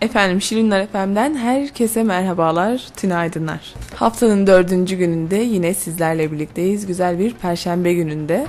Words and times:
Efendim 0.00 0.42
Şirinler 0.42 0.86
FM'den 0.86 1.34
herkese 1.34 2.02
merhabalar, 2.02 2.86
tünaydınlar. 2.96 3.74
Haftanın 3.94 4.46
dördüncü 4.46 4.96
gününde 4.96 5.36
yine 5.36 5.74
sizlerle 5.74 6.32
birlikteyiz. 6.32 6.86
Güzel 6.86 7.18
bir 7.18 7.34
perşembe 7.34 7.94
gününde. 7.94 8.46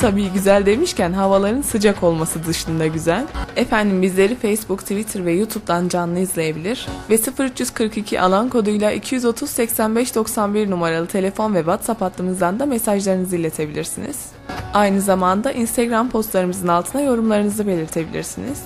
Tabii 0.00 0.28
güzel 0.28 0.66
demişken 0.66 1.12
havaların 1.12 1.62
sıcak 1.62 2.02
olması 2.02 2.46
dışında 2.46 2.86
güzel. 2.86 3.26
Efendim 3.56 4.02
bizleri 4.02 4.34
Facebook, 4.34 4.80
Twitter 4.80 5.26
ve 5.26 5.32
YouTube'dan 5.32 5.88
canlı 5.88 6.18
izleyebilir 6.18 6.86
ve 7.10 7.18
0342 7.38 8.20
alan 8.20 8.48
koduyla 8.48 8.92
230 8.92 9.50
85 9.50 10.14
91 10.14 10.70
numaralı 10.70 11.06
telefon 11.06 11.54
ve 11.54 11.58
WhatsApp 11.58 12.00
hattımızdan 12.00 12.58
da 12.58 12.66
mesajlarınızı 12.66 13.36
iletebilirsiniz. 13.36 14.35
Aynı 14.74 15.00
zamanda 15.00 15.52
Instagram 15.52 16.10
postlarımızın 16.10 16.68
altına 16.68 17.00
yorumlarınızı 17.02 17.66
belirtebilirsiniz. 17.66 18.62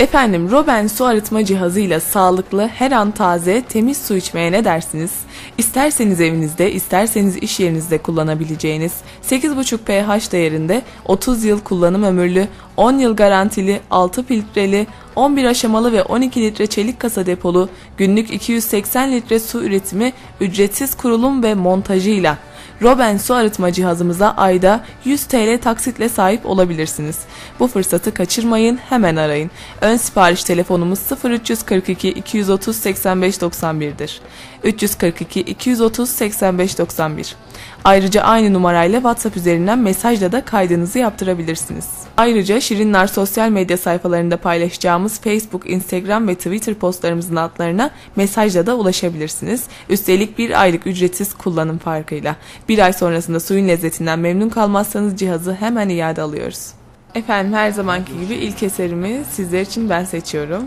Efendim 0.00 0.50
Robin 0.50 0.86
su 0.86 1.04
arıtma 1.04 1.44
cihazıyla 1.44 2.00
sağlıklı, 2.00 2.66
her 2.66 2.92
an 2.92 3.10
taze, 3.10 3.62
temiz 3.62 4.06
su 4.06 4.16
içmeye 4.16 4.52
ne 4.52 4.64
dersiniz? 4.64 5.12
İsterseniz 5.58 6.20
evinizde, 6.20 6.72
isterseniz 6.72 7.36
iş 7.36 7.60
yerinizde 7.60 7.98
kullanabileceğiniz 7.98 8.92
8,5 9.30 9.78
pH 9.78 10.32
değerinde 10.32 10.82
30 11.04 11.44
yıl 11.44 11.60
kullanım 11.60 12.02
ömürlü, 12.02 12.48
10 12.76 12.98
yıl 12.98 13.16
garantili, 13.16 13.80
6 13.90 14.22
filtreli, 14.22 14.86
11 15.16 15.44
aşamalı 15.44 15.92
ve 15.92 16.02
12 16.02 16.40
litre 16.40 16.66
çelik 16.66 17.00
kasa 17.00 17.26
depolu, 17.26 17.68
günlük 17.96 18.30
280 18.30 19.12
litre 19.12 19.40
su 19.40 19.64
üretimi, 19.64 20.12
ücretsiz 20.40 20.96
kurulum 20.96 21.42
ve 21.42 21.54
montajıyla 21.54 22.38
Robin 22.82 23.16
su 23.16 23.34
arıtma 23.34 23.72
cihazımıza 23.72 24.30
ayda 24.30 24.84
100 25.04 25.24
TL 25.24 25.60
taksitle 25.62 26.08
sahip 26.08 26.46
olabilirsiniz. 26.46 27.18
Bu 27.60 27.68
fırsatı 27.68 28.14
kaçırmayın 28.14 28.76
hemen 28.76 29.16
arayın. 29.16 29.50
Ön 29.80 29.96
sipariş 29.96 30.44
telefonumuz 30.44 30.98
0342 31.24 32.08
230 32.08 32.76
85 32.76 33.36
91'dir. 33.36 34.20
342 34.64 35.40
230 35.40 36.10
85 36.10 36.78
91. 36.78 37.36
Ayrıca 37.84 38.22
aynı 38.22 38.54
numarayla 38.54 38.98
WhatsApp 38.98 39.36
üzerinden 39.36 39.78
mesajla 39.78 40.32
da 40.32 40.44
kaydınızı 40.44 40.98
yaptırabilirsiniz. 40.98 41.88
Ayrıca 42.16 42.60
Şirinler 42.60 43.06
sosyal 43.06 43.50
medya 43.50 43.76
sayfalarında 43.76 44.36
paylaşacağımız 44.36 45.20
Facebook, 45.20 45.70
Instagram 45.70 46.28
ve 46.28 46.34
Twitter 46.34 46.74
postlarımızın 46.74 47.36
altlarına 47.36 47.90
mesajla 48.16 48.66
da 48.66 48.76
ulaşabilirsiniz. 48.76 49.64
Üstelik 49.88 50.38
bir 50.38 50.60
aylık 50.60 50.86
ücretsiz 50.86 51.34
kullanım 51.34 51.78
farkıyla. 51.78 52.36
Bir 52.68 52.78
ay 52.78 52.92
sonrasında 52.92 53.40
suyun 53.40 53.68
lezzetinden 53.68 54.18
memnun 54.18 54.48
kalmazsanız 54.48 55.16
cihazı 55.16 55.54
hemen 55.54 55.88
iade 55.88 56.22
alıyoruz. 56.22 56.72
Efendim 57.14 57.52
her 57.52 57.70
zamanki 57.70 58.20
gibi 58.20 58.34
ilk 58.34 58.62
eserimi 58.62 59.22
sizler 59.32 59.60
için 59.60 59.90
ben 59.90 60.04
seçiyorum. 60.04 60.64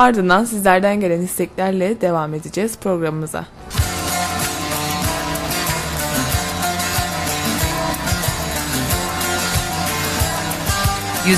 Ardından 0.00 0.44
sizlerden 0.44 1.00
gelen 1.00 1.20
isteklerle 1.20 2.00
devam 2.00 2.34
edeceğiz 2.34 2.78
programımıza. 2.78 3.44
101.0 11.26 11.36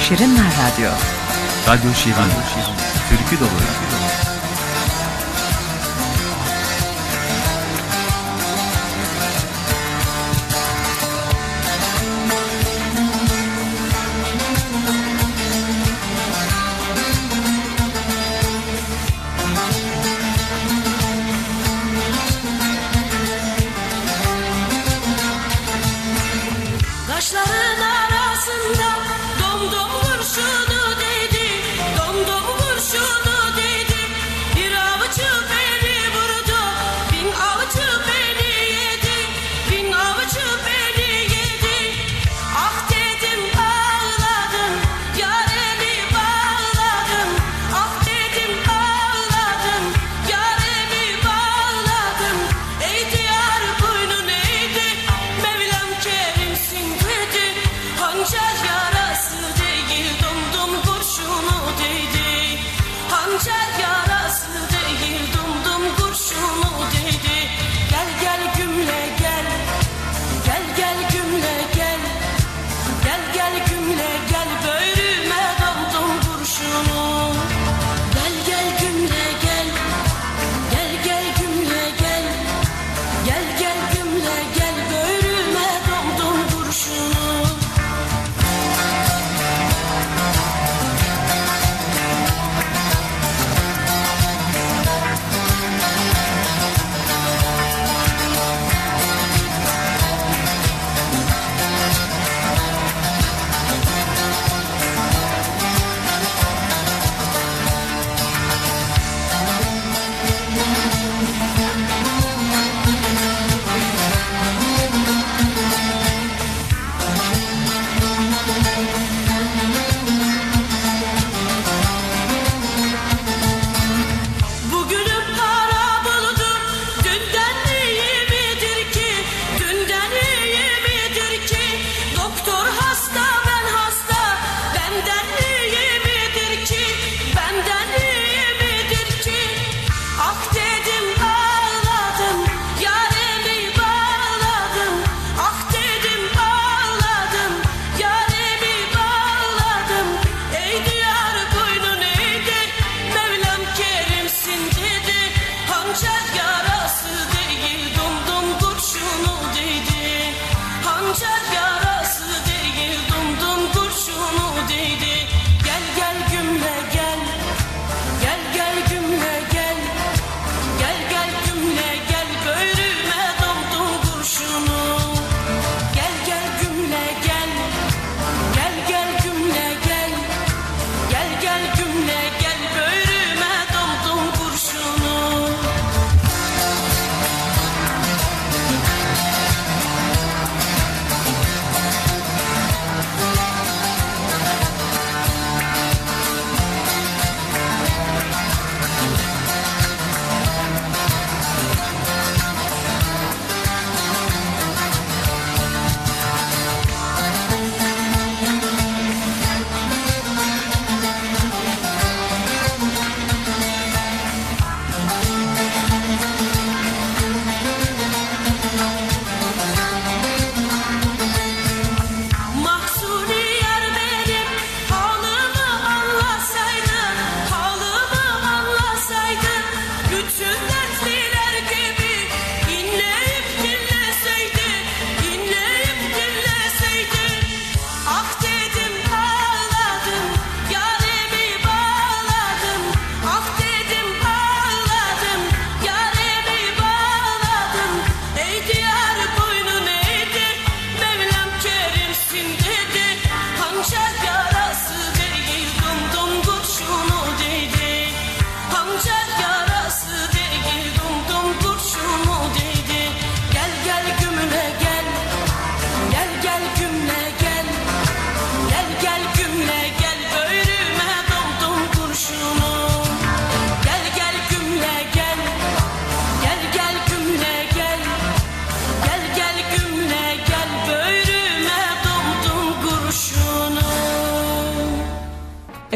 Şirinler 0.00 0.44
Radyo 0.44 0.90
Radyo 1.68 1.92
Şirin, 1.94 2.14
Türkü 3.08 3.40
dolu. 3.40 3.50
Taşların 3.50 3.93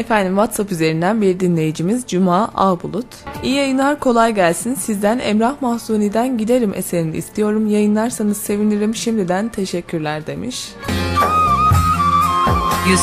Efendim 0.09 0.33
WhatsApp 0.33 0.71
üzerinden 0.71 1.21
bir 1.21 1.39
dinleyicimiz 1.39 2.07
Cuma 2.07 2.51
Ağbulut. 2.55 3.05
İyi 3.43 3.55
yayınlar 3.55 3.99
kolay 3.99 4.35
gelsin. 4.35 4.73
Sizden 4.73 5.19
Emrah 5.19 5.61
Mahsuni'den 5.61 6.37
Giderim 6.37 6.73
eserini 6.73 7.17
istiyorum. 7.17 7.67
Yayınlarsanız 7.67 8.37
sevinirim. 8.37 8.95
Şimdiden 8.95 9.49
teşekkürler 9.49 10.27
demiş. 10.27 10.69
101.0 12.85 12.95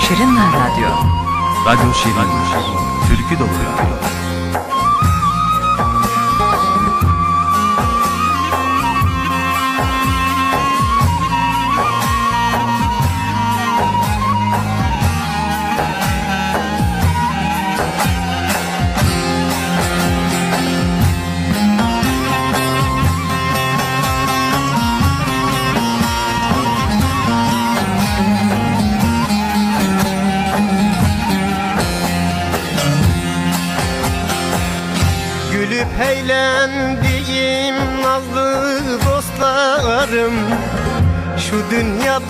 Şirinler 0.00 0.48
Radyo 0.48 0.88
Radyo 1.66 1.92
Şirin. 1.94 2.14
Türkü 3.08 3.38
dolu 3.38 3.48
radyo. 3.48 4.11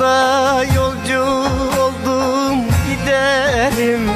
Dünyada 0.03 0.65
yolcu 0.65 1.23
oldum 1.81 2.59
giderim. 2.89 4.11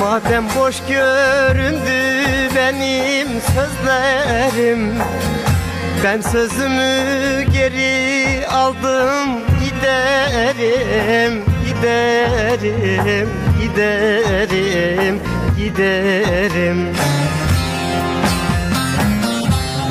Madem 0.00 0.44
boş 0.58 0.76
göründü 0.88 1.90
benim 2.56 3.28
sözlerim 3.40 4.94
Ben 6.04 6.20
sözümü 6.20 7.42
geri 7.52 8.46
aldım 8.48 9.40
giderim 9.64 11.44
Giderim, 11.66 13.28
giderim, 13.60 15.20
giderim. 15.56 16.88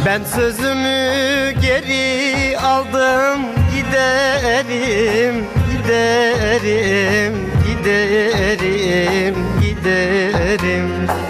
Ben 0.05 0.21
sözümü 0.23 1.51
geri 1.61 2.59
aldım 2.59 3.48
giderim 3.89 5.35
giderim 5.69 7.35
giderim 7.65 9.35
giderim 9.61 11.28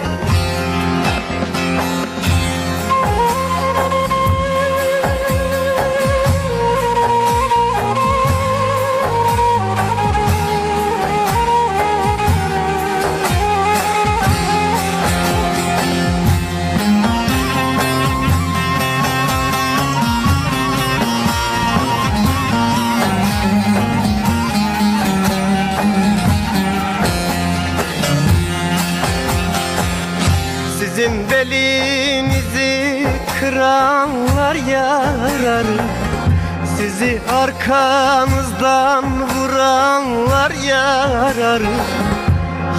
arkanızdan 37.70 39.04
vuranlar 39.28 40.50
yarar 40.50 41.62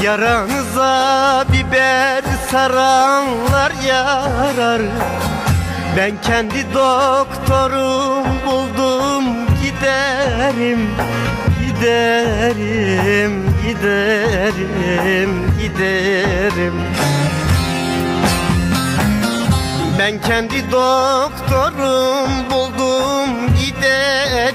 Yaranıza 0.04 1.46
biber 1.54 2.24
saranlar 2.52 3.72
yarar 3.88 4.82
Ben 5.98 6.22
kendi 6.22 6.74
doktorum 6.74 8.26
buldum 8.46 9.26
giderim 9.64 10.90
Giderim, 11.82 13.34
giderim, 13.68 15.32
giderim. 15.62 16.74
Ben 20.00 20.22
kendi 20.22 20.72
doktorum 20.72 22.51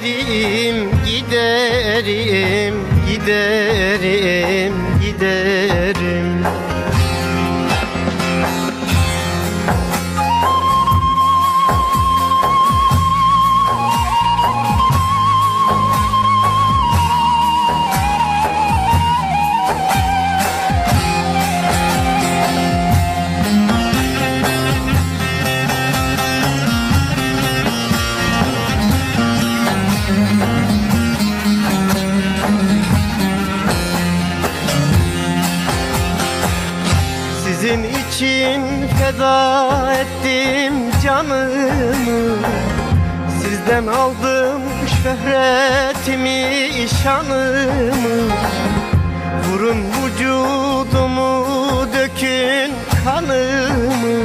giderim 0.07 0.91
giderim 1.07 2.75
giderim 3.09 4.75
giderim 5.01 5.66
şanımı 47.07 48.19
Vurun 49.45 49.79
vücudumu, 49.79 51.47
dökün 51.95 52.75
kanımı. 53.05 54.19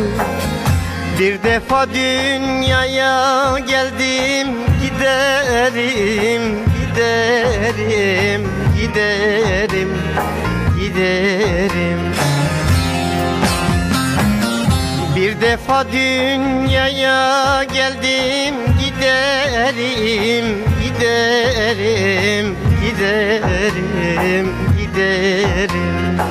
Bir 1.20 1.44
defa 1.44 1.90
dünyaya 1.90 3.60
geldim 3.68 4.48
giderim, 4.82 6.60
giderim, 6.82 8.48
giderim, 8.82 9.90
giderim. 10.80 12.00
Bir 15.16 15.42
defa 15.42 15.86
dünyaya 15.92 17.64
geldim 17.64 18.56
giderim 18.84 20.46
giderim 20.84 22.71
giderim 22.92 24.48
giderim 24.78 26.31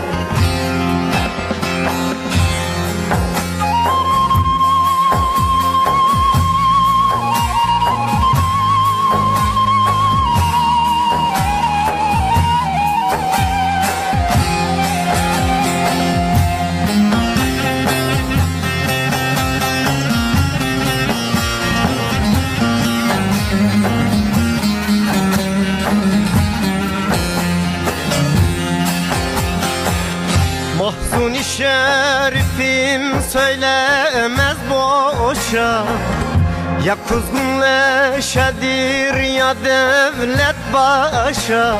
Ya 36.87 36.97
kuzgun 37.09 37.61
leşedir 37.61 39.21
ya 39.21 39.55
devlet 39.65 40.57
başa. 40.75 41.77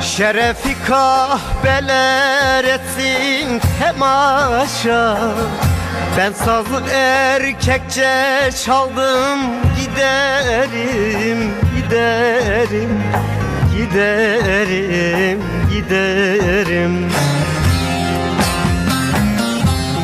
Şerefi 0.00 0.76
kahbeler 0.88 2.64
etsin 2.64 3.60
temaşa. 3.78 5.18
Ben 6.18 6.32
sazı 6.32 6.82
erkekçe 6.94 8.50
çaldım 8.64 9.40
giderim 9.80 11.54
giderim 11.76 13.02
giderim 13.76 15.42
giderim 15.72 17.10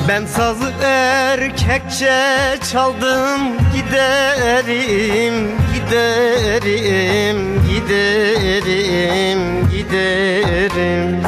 Ben 0.09 0.27
sazı 0.27 0.73
erkekçe 0.83 2.59
çaldım 2.73 3.41
giderim 3.75 5.55
Giderim, 5.75 7.63
giderim, 7.69 9.41
giderim 9.71 11.23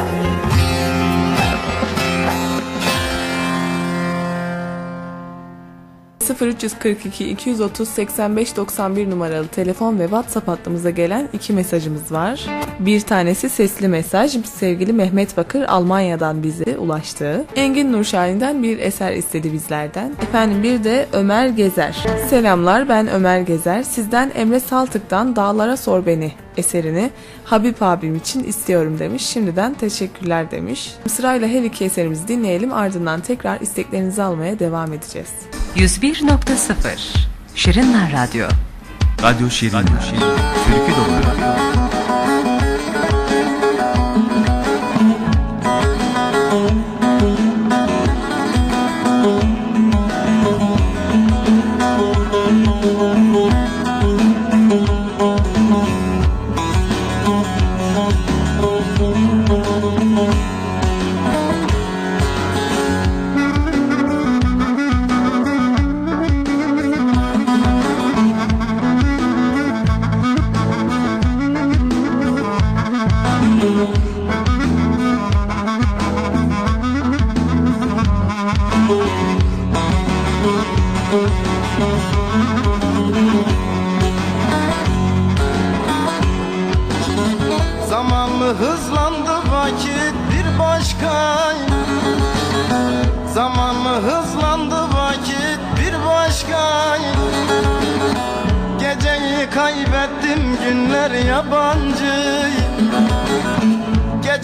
0342 6.34 7.30
230 7.30 7.88
85 7.88 8.56
91 8.56 9.10
numaralı 9.10 9.48
telefon 9.48 9.98
ve 9.98 10.04
WhatsApp 10.04 10.48
hattımıza 10.48 10.90
gelen 10.90 11.28
iki 11.32 11.52
mesajımız 11.52 12.12
var. 12.12 12.46
Bir 12.78 13.00
tanesi 13.00 13.48
sesli 13.48 13.88
mesaj 13.88 14.44
sevgili 14.44 14.92
Mehmet 14.92 15.36
Bakır 15.36 15.62
Almanya'dan 15.62 16.42
bize 16.42 16.78
ulaştı. 16.78 17.44
Engin 17.56 17.92
Nurşahin'den 17.92 18.62
bir 18.62 18.78
eser 18.78 19.12
istedi 19.12 19.52
bizlerden. 19.52 20.12
Efendim 20.22 20.62
bir 20.62 20.84
de 20.84 21.06
Ömer 21.12 21.48
Gezer. 21.48 22.04
Selamlar 22.30 22.88
ben 22.88 23.08
Ömer 23.08 23.40
Gezer. 23.40 23.82
Sizden 23.82 24.32
Emre 24.34 24.60
Saltık'tan 24.60 25.36
Dağlara 25.36 25.76
Sor 25.76 26.06
Beni 26.06 26.32
eserini 26.56 27.10
Habib 27.44 27.74
abim 27.80 28.16
için 28.16 28.44
istiyorum 28.44 28.98
demiş. 28.98 29.26
Şimdiden 29.26 29.74
teşekkürler 29.74 30.50
demiş. 30.50 30.92
Sırayla 31.08 31.48
her 31.48 31.62
iki 31.62 31.84
eserimizi 31.84 32.28
dinleyelim 32.28 32.72
ardından 32.72 33.20
tekrar 33.20 33.60
isteklerinizi 33.60 34.22
almaya 34.22 34.58
devam 34.58 34.92
edeceğiz. 34.92 35.28
101.0 35.76 37.16
Şirinler 37.54 38.12
Radyo 38.12 38.48
Radyo 39.22 39.50
Şirin. 39.50 39.86
Türkü 40.66 40.92
dolu 40.96 41.18
radyo. 41.18 41.46
Zaman 41.76 41.85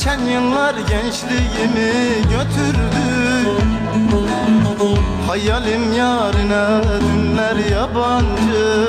Geçen 0.02 0.26
yıllar 0.26 0.75
gençliğimi 0.75 1.92
götürdü. 2.23 3.02
Hayalim 5.28 5.92
yarına 5.92 6.82
dünler 6.82 7.56
yabancı. 7.71 8.88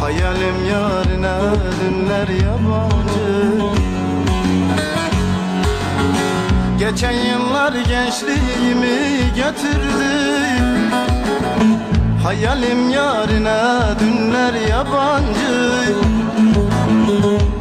Hayalim 0.00 0.70
yarına 0.70 1.54
dünler 1.80 2.28
yabancı. 2.28 3.62
Geçen 6.78 7.12
yıllar 7.12 7.72
gençliğimi 7.72 9.18
götürdü. 9.36 10.10
Hayalim 12.24 12.90
yarına 12.90 13.84
dünler 14.00 14.54
yabancı. 14.68 15.68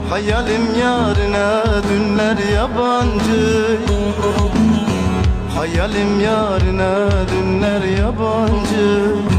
Hayalim 0.10 0.80
yarına 0.82 1.17
dünler 1.90 2.38
yabancı. 2.56 3.78
Hayalim 5.56 6.20
yarına 6.20 7.10
dünler 7.32 7.82
yabancı 8.04 9.37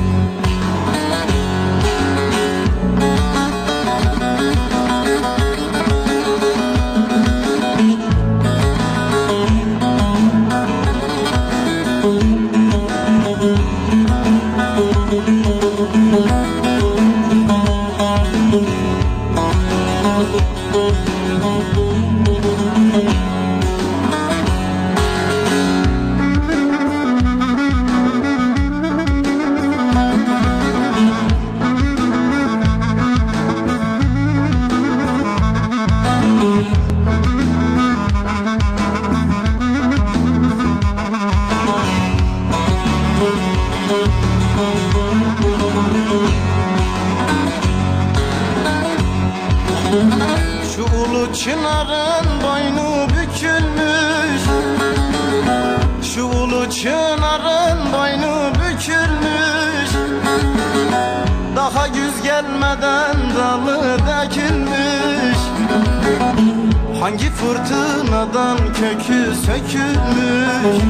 Hangi 67.09 67.31
fırtınadan 67.31 68.59
kökü 68.59 69.35
sökülmüş? 69.47 70.83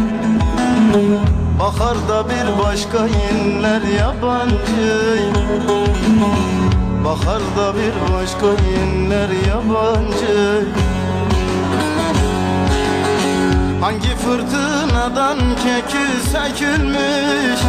Baharda 1.61 2.29
bir 2.29 2.65
başka 2.65 2.99
inler 3.07 3.83
yabancı. 3.83 5.19
Baharda 7.05 7.75
bir 7.75 8.15
başka 8.15 8.47
inler 8.47 9.29
yabancı. 9.49 10.67
Hangi 13.81 14.17
fırtınadan 14.17 15.39
kökü 15.39 16.29
sökülmüş? 16.33 17.61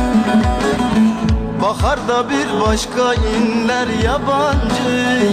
Baharda 1.62 2.30
bir 2.30 2.62
başka 2.62 3.14
inler 3.14 3.88
yabancı 4.04 5.30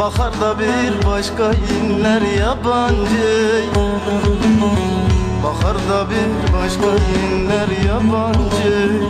Baharda 0.00 0.58
bir 0.58 1.06
başka 1.06 1.52
inler 1.52 2.22
yabancı. 2.22 3.64
Baharda 5.44 6.10
bir 6.10 6.52
başka 6.52 6.86
inler 6.86 7.68
yabancı 7.88 9.00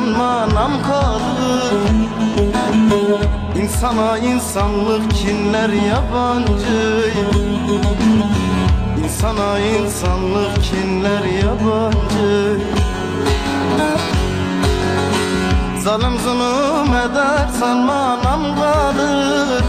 eder 0.00 0.14
sanma 0.14 0.46
nam 0.54 0.72
kalır 0.82 2.10
İnsana 3.56 4.18
insanlık 4.18 5.10
kinler 5.10 5.68
yabancı. 5.68 7.12
İnsana 9.04 9.58
insanlık 9.58 10.62
kinler 10.62 11.24
yabancı. 11.44 12.60
Zalim 15.78 16.18
zulüm 16.18 16.94
eder 16.94 17.48
sanma 17.60 18.18
nam 18.24 18.42
kalır. 18.56 19.64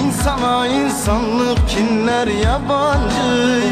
İnsana 0.00 0.66
insanlık 0.66 1.68
kinler 1.68 2.26
yabancı 2.26 3.64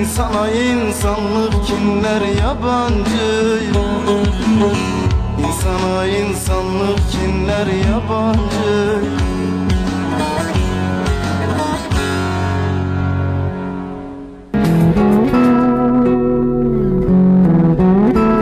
İnsana 0.00 0.50
insanlık 0.50 1.66
kinler 1.66 2.20
yabancı 2.20 3.60
İnsana 5.38 6.06
insanlık 6.06 6.98
kinler 7.10 7.66
yabancı 7.66 9.00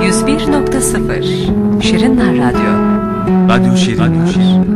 101.0 0.03 1.83
Şirinler 1.83 2.35
Radyo 2.39 2.73
Radyo 3.49 3.77
Şirin. 3.77 3.99
Radyo 3.99 4.27
Şirin. 4.33 4.72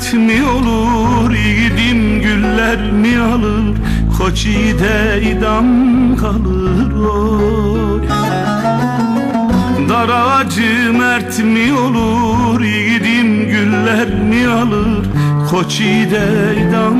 Mert 0.00 0.14
mi 0.14 0.44
olur? 0.44 1.30
Yiğidim 1.30 2.22
güller 2.22 2.92
mi 2.92 3.18
alır? 3.18 3.76
Koç 4.18 4.46
yiğide 4.46 5.22
idam 5.22 5.66
kalır 6.16 6.92
oy 6.92 8.08
Dar 9.88 10.08
ağacı 10.08 10.92
mert 10.98 11.44
mi 11.44 11.72
olur? 11.72 12.60
Yiğidim 12.60 13.50
güller 13.50 14.14
mi 14.14 14.46
alır? 14.46 15.06
Koç 15.50 15.80
yiğide 15.80 16.26
idam 16.68 16.98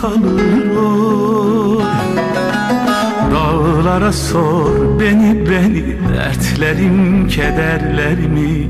kalır 0.00 0.76
oy 0.76 1.84
Dağlara 3.34 4.12
sor 4.12 5.00
beni 5.00 5.46
beni 5.50 6.02
Dertlerim 6.14 7.28
kederlerimi. 7.28 8.68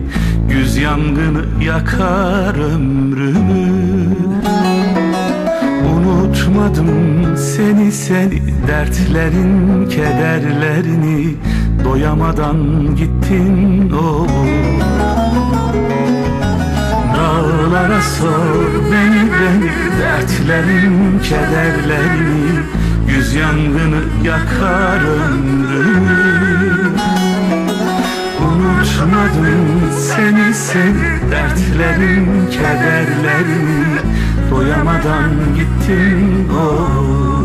Güz 0.48 0.76
yangını 0.76 1.64
yakar 1.64 2.54
ömrümü 2.54 3.61
Unutmadım 6.52 7.36
seni 7.36 7.92
seni 7.92 8.42
Dertlerin 8.68 9.88
kederlerini. 9.88 11.34
Doyamadan 11.84 12.56
gittin 12.96 13.90
o. 13.90 14.26
Dağlara 17.16 18.02
sor 18.02 18.90
beni 18.92 19.28
beni 19.32 19.70
Dertlerin 20.00 21.18
kederlerini. 21.18 22.60
Yüz 23.08 23.34
yangını 23.34 24.02
yakar 24.24 25.00
ömrümü. 25.00 26.92
Unutmadım 28.40 29.90
seni 30.00 30.54
seni 30.54 31.30
Dertlerin 31.30 32.46
kederlerini 32.50 34.11
Doyamadan 34.52 35.30
gittin. 35.56 36.48
O 36.48 37.41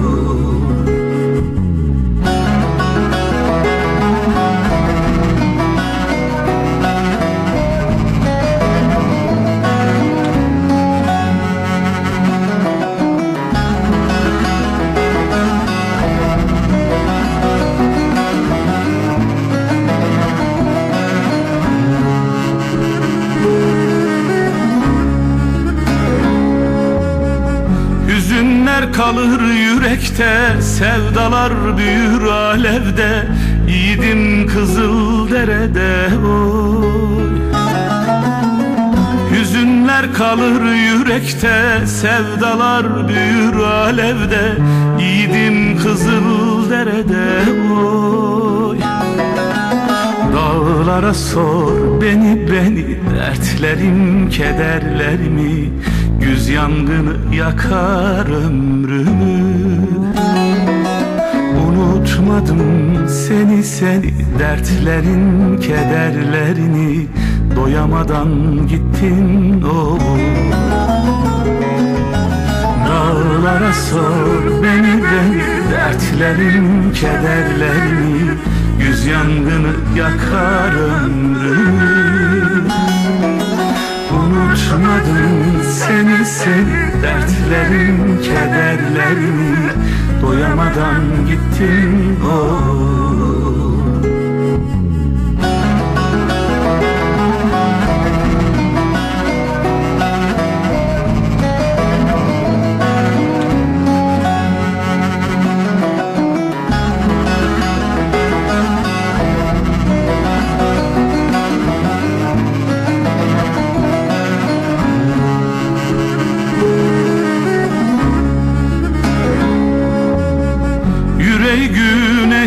kalır 29.17 29.41
yürekte 29.41 30.62
Sevdalar 30.62 31.77
büyür 31.77 32.23
alevde. 32.23 33.27
Yiğidim 33.67 34.47
kızıl 34.47 35.32
derede 35.32 36.10
oy. 36.25 37.39
Hüzünler 39.32 40.13
kalır 40.13 40.73
yürekte 40.75 41.88
Sevdalar 41.88 43.08
büyür 43.08 43.63
alevde. 43.63 44.58
Yiğidim 44.99 45.77
kızıl 45.77 46.69
derede 46.69 47.51
oy. 47.73 48.77
Dağlara 50.34 51.13
sor 51.13 52.01
beni 52.01 52.47
beni 52.51 52.97
Dertlerim 53.15 54.30
kederlerimi 54.30 55.69
Güz 56.21 56.49
yangını 56.49 57.36
yakar 57.36 58.45
ömrümü. 58.45 59.88
Unutmadım 61.67 63.08
seni 63.08 63.63
seni 63.63 64.13
Dertlerin 64.39 65.58
kederlerini. 65.58 67.08
Doyamadan 67.56 68.30
gittin 68.67 69.62
o 69.62 69.97
Dağlara 72.88 73.73
sor 73.73 74.63
beni 74.63 75.01
beni 75.03 75.43
Dertlerin 75.71 76.91
kederlerini. 76.93 78.32
Yüz 78.80 79.06
yangını 79.06 79.73
yakar 79.95 80.73
ömrümü 80.73 81.96
Unutmadım 84.77 85.63
seni 85.63 86.25
seni 86.25 87.01
Dertlerin 87.03 88.21
kederlerini 88.21 89.71
Doyamadan 90.21 91.03
gittin 91.27 92.19
o 92.25 93.16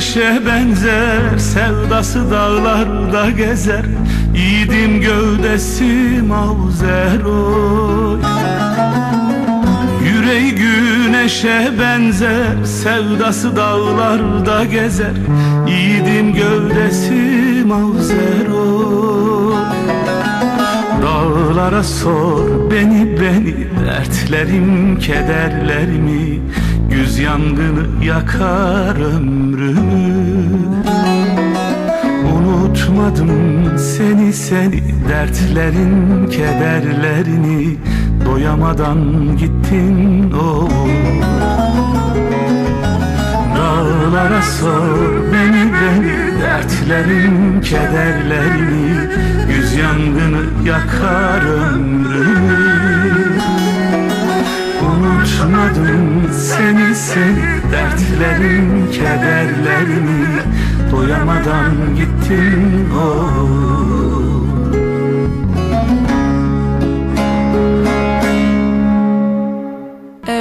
güneşe 0.00 0.46
benzer 0.46 1.38
Sevdası 1.38 2.30
dağlarda 2.30 3.30
gezer. 3.30 3.84
Yiğidim 4.34 5.00
gövdesi 5.00 6.22
mavzer 6.28 7.24
oy. 7.24 8.20
Yüreği 10.04 10.54
güneşe 10.54 11.70
benzer 11.80 12.64
Sevdası 12.64 13.56
dağlarda 13.56 14.64
gezer. 14.64 15.14
Yiğidim 15.68 16.34
gövdesi 16.34 17.64
mavzer 17.66 18.46
oy. 18.46 19.54
Dağlara 21.02 21.82
sor 21.82 22.70
beni 22.70 23.20
beni 23.20 23.54
Dertlerim 23.86 24.98
kederlerimi 24.98 26.40
Güz 27.10 27.18
yangını 27.18 28.04
yakar 28.04 28.96
ömrümü. 28.96 30.42
Unutmadım 32.34 33.30
seni 33.78 34.32
seni 34.32 34.82
Dertlerin 35.08 36.26
kederlerini. 36.26 37.76
Doyamadan 38.24 38.98
gittin 39.36 40.32
o 40.32 40.68
Dağlara 43.56 44.42
sor 44.42 45.32
beni 45.32 45.72
beni 45.72 46.42
Dertlerin 46.42 47.60
kederlerini. 47.60 49.08
Güz 49.48 49.74
yangını 49.74 50.68
yakar 50.68 51.42
ömrümü 51.42 52.59
Unutmadım 55.40 56.32
seni 56.32 56.94
seni 56.94 57.72
Dertlerin 57.72 58.90
kederlerini 58.92 60.26
Doyamadan 60.92 61.96
gittin 61.96 62.90
o 62.90 63.99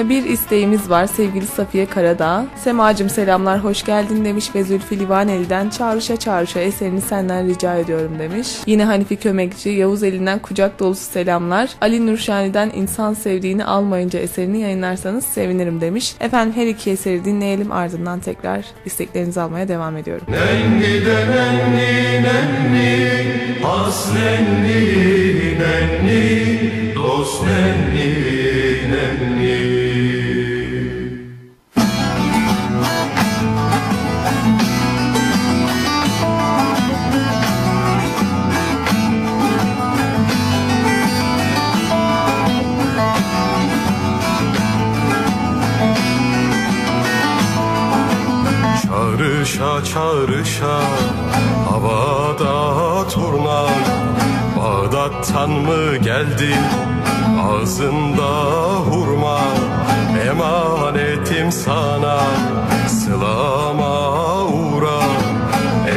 bir 0.10 0.24
isteğimiz 0.24 0.90
var 0.90 1.08
sevgili 1.08 1.46
Safiye 1.46 1.86
Karadağ. 1.86 2.46
Semacım 2.56 3.10
selamlar 3.10 3.64
hoş 3.64 3.86
geldin 3.86 4.26
demiş 4.26 4.56
ve 4.56 4.64
Zülfü 4.64 5.00
Livaneli'den 5.00 5.70
çağrışa 5.70 6.18
çağrışa 6.18 6.60
eserini 6.60 7.02
senden 7.02 7.48
rica 7.48 7.76
ediyorum 7.76 8.20
demiş. 8.20 8.48
Yine 8.66 8.86
Hanifi 8.86 9.16
Kömekçi 9.16 9.70
Yavuz 9.70 10.04
elinden 10.04 10.40
kucak 10.40 10.80
dolusu 10.80 11.12
selamlar. 11.12 11.70
Ali 11.82 12.08
Nurşani'den 12.08 12.72
insan 12.76 13.14
sevdiğini 13.14 13.66
almayınca 13.66 14.20
eserini 14.20 14.60
yayınlarsanız 14.60 15.26
sevinirim 15.26 15.82
demiş. 15.82 16.16
Efendim 16.20 16.54
her 16.56 16.68
iki 16.68 16.92
eseri 16.92 17.26
dinleyelim 17.26 17.72
ardından 17.72 18.20
tekrar 18.20 18.66
isteklerinizi 18.86 19.42
almaya 19.42 19.68
devam 19.68 19.98
ediyorum. 19.98 20.28
Nenni 20.30 21.06
de 21.06 21.26
nenni 21.30 22.24
nenni 22.24 23.20
Has 23.64 24.14
nenni 24.14 25.60
nenni 25.60 26.96
Dost 26.96 27.44
nenni 27.44 28.39
Çağrışa 49.58 49.84
çağrışa 49.84 50.80
havada 51.70 53.08
turna 53.10 53.66
Bağdat'tan 54.58 55.50
mı 55.50 55.98
geldin 55.98 56.64
ağzında 57.42 58.30
hurma. 58.80 59.40
Emanetim 60.30 61.52
sana 61.52 62.20
sılama 62.88 64.44
uğra. 64.46 65.02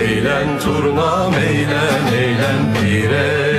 Eğlen 0.01 0.59
turnam 0.61 1.35
eğlen 1.35 2.15
eğlen 2.15 2.75
pire 2.75 3.52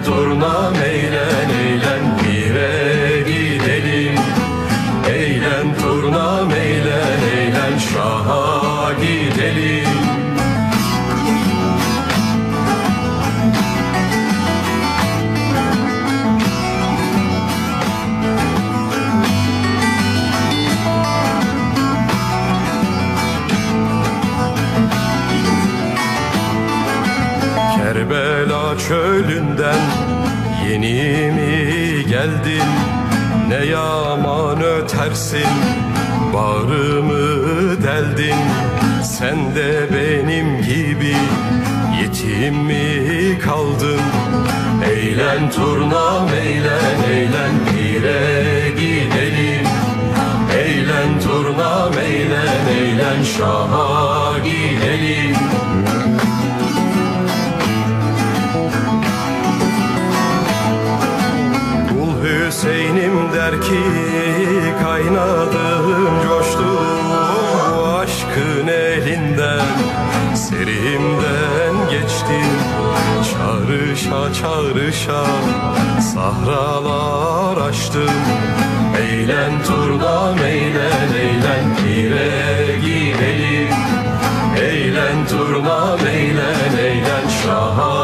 Eğlen 0.00 0.12
turnam 0.12 0.74
geldin 32.20 32.68
Ne 33.48 33.64
yaman 33.64 34.62
ötersin 34.62 35.50
bağrımı 36.34 37.82
deldin. 37.82 38.34
Sen 39.02 39.54
de 39.54 39.88
benim 39.94 40.62
gibi 40.62 41.16
yetim 42.02 42.54
mi 42.54 43.38
kaldın? 43.38 44.00
Eğlen 44.92 45.50
turnam 45.50 46.28
eğlen 46.28 47.10
eğlen 47.10 47.52
pire 47.70 48.70
gidelim. 48.70 49.66
Eğlen 50.58 51.20
turnam 51.20 51.92
eğlen 51.92 52.66
eğlen 52.78 53.22
şaha 53.22 54.38
gidelim 54.38 55.36
Der 63.50 63.60
ki 63.62 63.82
kaynadım 64.82 66.08
coştum 66.24 67.12
aşkın 67.96 68.66
elinden. 68.68 69.66
Serimden 70.34 71.90
geçtim 71.90 72.50
çağrışa 73.30 74.34
çağrışa 74.34 75.24
sahralar 76.00 77.68
açtım 77.68 78.10
Eğlen 79.02 79.62
turnam 79.66 80.38
eğlen 80.38 81.12
eğlen 81.20 81.76
pire 81.76 82.76
gidelim 82.76 83.74
Eğlen 84.60 85.26
turnam 85.26 86.00
eğlen 86.06 86.78
eğlen 86.78 87.28
şaha 87.44 87.99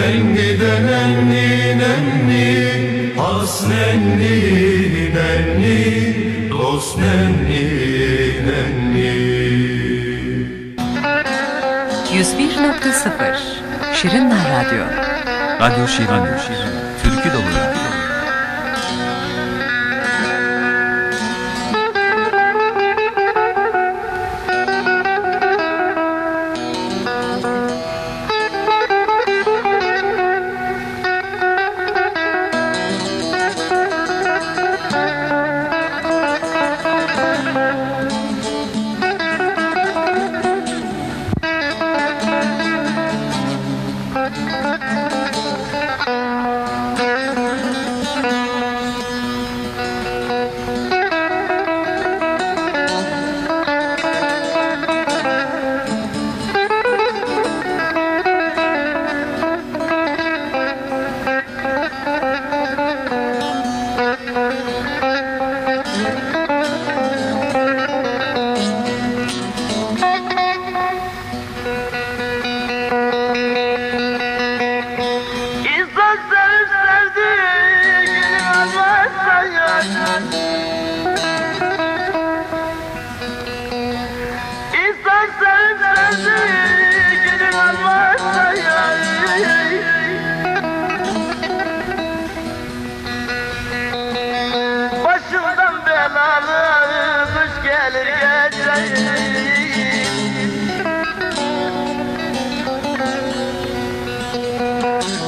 Nenni 0.00 0.56
de 0.60 0.74
nenni 0.88 1.48
nenni 1.80 2.48
Has 3.16 3.54
nenni 3.68 4.36
nenni 5.16 6.48
Dost 6.50 6.98
nenni 6.98 7.64
nenni 8.46 9.10
101.0 12.12 13.94
Şirinler 13.94 14.36
Radyo. 14.50 14.84
Radyo 15.60 15.86
türkü 15.86 16.08
dolu 16.08 16.89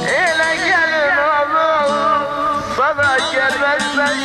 Ele 0.07 0.55
gelin 0.55 1.17
oğlum 1.17 2.63
sana 2.77 3.17
gelmezler 3.33 4.15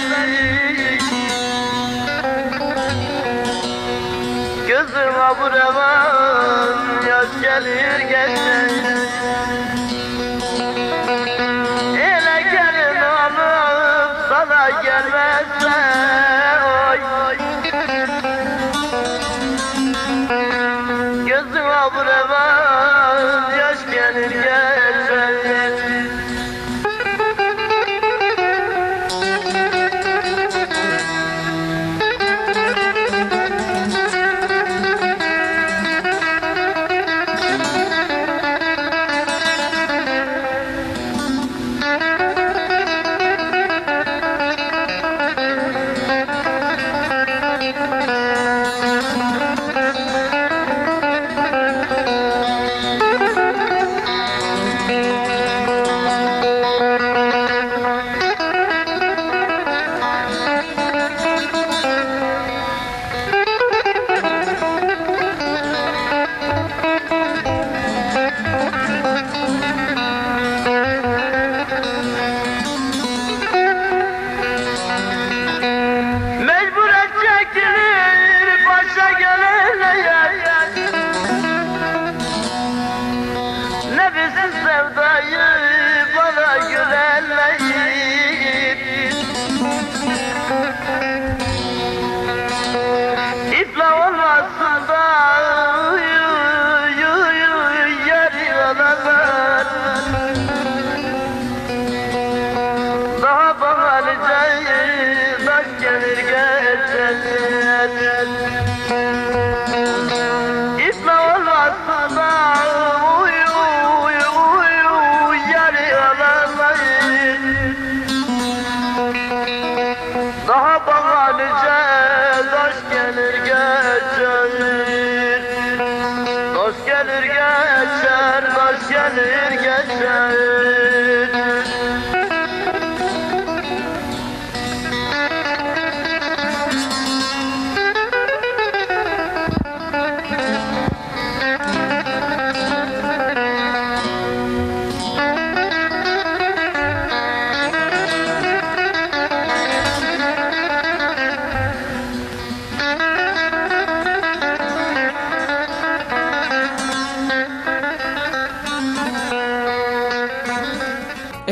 Gözüme 4.69 5.31
bu 5.41 5.47
revan 5.53 7.07
yaş 7.09 7.43
gelir 7.43 8.01
geçer 8.01 8.78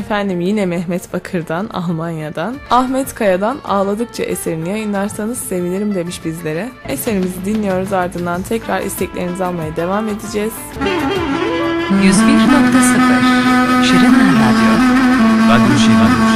Efendim 0.07 0.41
yine 0.41 0.67
Mehmet 0.67 1.13
Bakır'dan, 1.13 1.69
Almanya'dan. 1.73 2.57
Ahmet 2.71 3.15
Kaya'dan 3.15 3.59
Ağladıkça 3.65 4.23
eserini 4.23 4.69
yayınlarsanız 4.69 5.39
sevinirim 5.39 5.95
demiş 5.95 6.25
bizlere. 6.25 6.69
Eserimizi 6.89 7.45
dinliyoruz 7.45 7.93
ardından 7.93 8.43
tekrar 8.43 8.81
isteklerinizi 8.81 9.45
almaya 9.45 9.77
devam 9.77 10.09
edeceğiz. 10.09 10.53
101.0 11.91 13.85
Şirinler 13.85 14.33
Radyo 14.33 14.73
Radyo 15.51 15.79
Şirin. 15.79 16.36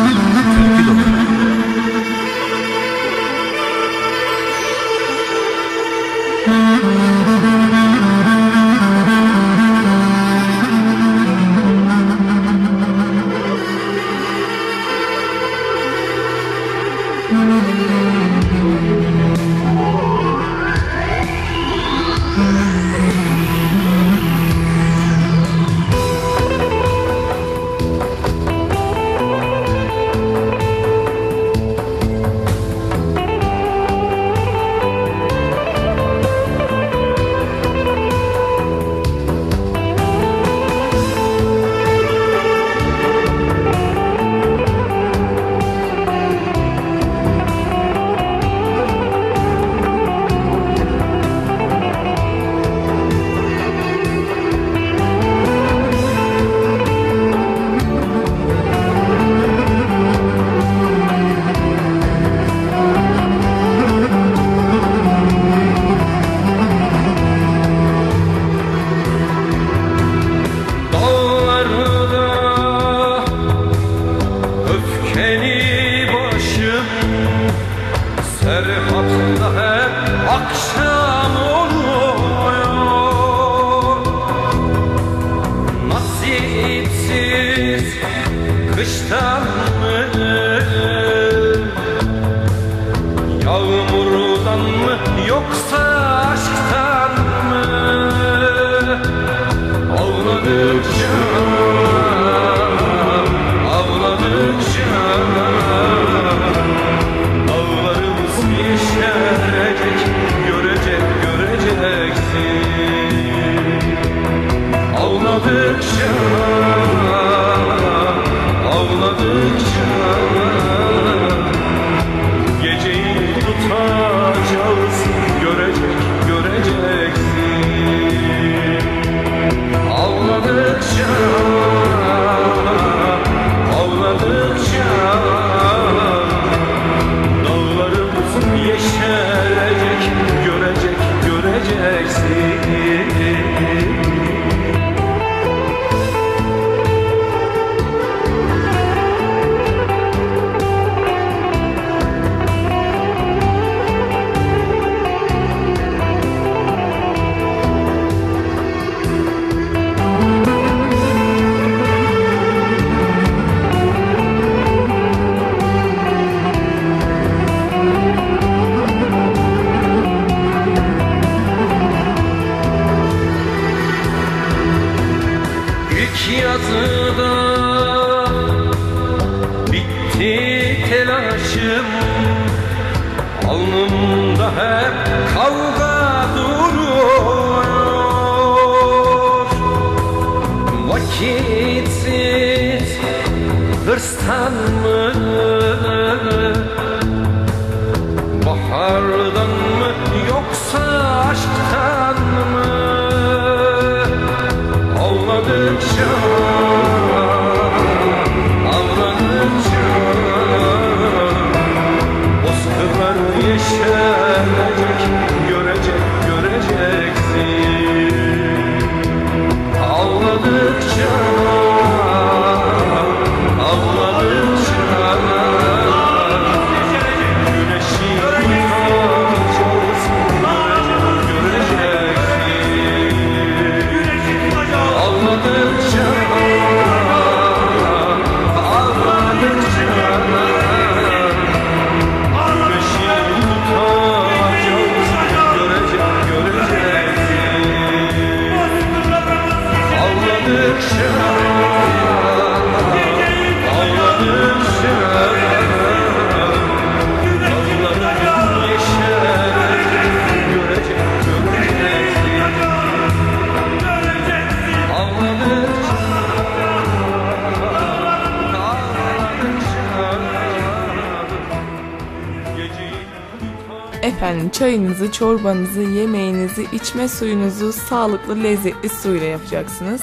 Çayınızı, 275.10 275.12
çorbanızı, 275.12 275.80
yemeğinizi, 275.80 276.66
içme 276.72 277.08
suyunuzu 277.08 277.72
sağlıklı, 277.72 278.42
lezzetli 278.42 278.88
suyla 278.88 279.26
yapacaksınız. 279.26 280.02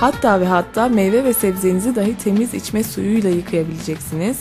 Hatta 0.00 0.40
ve 0.40 0.46
hatta 0.46 0.88
meyve 0.88 1.24
ve 1.24 1.32
sebzenizi 1.32 1.96
dahi 1.96 2.18
temiz 2.18 2.54
içme 2.54 2.82
suyuyla 2.82 3.30
yıkayabileceksiniz. 3.30 4.36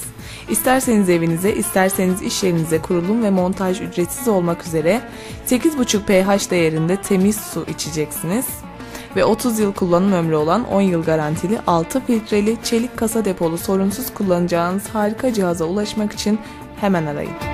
İsterseniz 0.50 1.10
evinize, 1.10 1.54
isterseniz 1.54 2.22
iş 2.22 2.43
yerinize 2.43 2.82
kurulum 2.82 3.24
ve 3.24 3.30
montaj 3.30 3.82
ücretsiz 3.82 4.28
olmak 4.28 4.66
üzere 4.66 5.02
8,5 5.48 6.00
pH 6.00 6.52
değerinde 6.52 6.96
temiz 6.96 7.38
su 7.38 7.66
içeceksiniz. 7.70 8.46
Ve 9.16 9.26
30 9.26 9.60
yıl 9.60 9.74
kullanım 9.74 10.14
ömrü 10.14 10.36
olan 10.36 10.70
10 10.70 10.82
yıl 10.82 11.04
garantili 11.04 11.60
6 11.68 12.00
filtreli 12.06 12.58
çelik 12.64 12.98
kasa 12.98 13.26
depolu 13.26 13.58
sorunsuz 13.58 14.14
kullanacağınız 14.14 14.88
harika 14.93 15.34
cihaza 15.34 15.66
ulaşmak 15.66 16.14
için 16.14 16.39
hemen 16.82 17.06
arayın. 17.06 17.45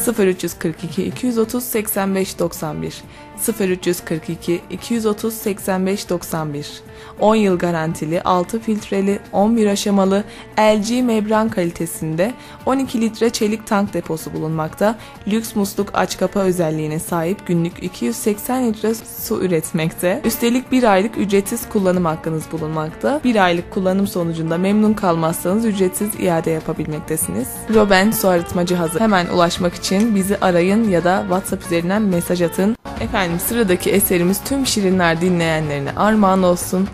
0342 0.00 1.12
230 1.12 1.60
85 1.60 2.34
91 2.36 3.04
0342 3.36 4.62
230 4.70 5.40
85 5.46 6.06
91 6.06 6.82
10 7.20 7.34
yıl 7.34 7.58
garantili 7.58 8.22
6 8.22 8.60
filtreli 8.60 9.18
11 9.32 9.66
aşamalı 9.66 10.24
LG 10.58 10.90
membran 11.04 11.48
kalitesinde 11.48 12.32
12 12.66 13.00
litre 13.00 13.30
çelik 13.30 13.66
tank 13.66 13.94
deposu 13.94 14.32
bulunmakta. 14.32 14.98
Lüks 15.28 15.56
musluk 15.56 15.88
aç 15.94 16.18
kapa 16.18 16.40
özelliğine 16.40 16.98
sahip 16.98 17.46
günlük 17.46 17.82
280 17.82 18.68
litre 18.68 18.94
su 18.94 19.44
üretmekte. 19.44 20.20
Üstelik 20.24 20.72
bir 20.72 20.82
aylık 20.82 21.18
ücretsiz 21.18 21.68
kullanım 21.68 22.04
hakkınız 22.04 22.44
bulunmakta. 22.52 23.20
Bir 23.24 23.44
aylık 23.44 23.70
kullanım 23.70 24.06
sonucunda 24.06 24.58
memnun 24.58 24.92
kalmazsanız 24.92 25.64
ücretsiz 25.64 26.10
iade 26.20 26.50
yapabilmektesiniz. 26.50 27.48
Roben 27.74 28.10
su 28.10 28.28
arıtma 28.28 28.66
cihazı 28.66 29.00
hemen 29.00 29.26
ulaşmak 29.26 29.74
için 29.74 30.14
bizi 30.14 30.36
arayın 30.36 30.88
ya 30.88 31.04
da 31.04 31.20
WhatsApp 31.20 31.66
üzerinden 31.66 32.02
mesaj 32.02 32.42
atın. 32.42 32.76
Efendim 33.00 33.40
sıradaki 33.40 33.90
eserimiz 33.90 34.40
tüm 34.44 34.66
şirinler 34.66 35.20
dinleyenlerine 35.20 35.90
armağan 35.96 36.42
olsun. 36.42 36.88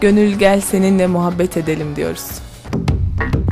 Gönül 0.00 0.38
gel 0.38 0.60
seninle 0.60 1.06
muhabbet 1.06 1.56
edelim 1.56 1.96
diyoruz. 1.96 2.24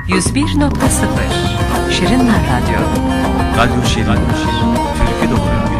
101.0 0.08 1.92
Şirinler 1.92 2.40
Radyo 2.50 2.80
Radyo 3.56 3.84
Şirin. 3.84 4.06
Türkü 4.06 5.30
dolu 5.30 5.40
radyo. 5.40 5.68
Gönül 5.68 5.77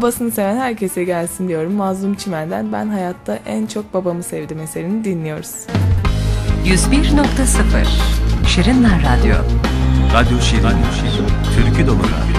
Babasını 0.00 0.30
seven 0.30 0.56
herkese 0.56 1.04
gelsin 1.04 1.48
diyorum. 1.48 1.72
Mazlum 1.72 2.14
Çimen'den 2.14 2.72
ben 2.72 2.88
hayatta 2.88 3.38
en 3.46 3.66
çok 3.66 3.94
babamı 3.94 4.22
sevdim 4.22 4.60
eserini 4.60 5.04
dinliyoruz. 5.04 5.66
101.0 6.64 7.86
Şirinler 8.46 8.98
Radyo 8.98 9.34
Radyo 10.14 10.40
Şirin. 10.40 10.62
Türkü 11.54 11.86
dolu 11.86 11.98
radyo. 11.98 12.29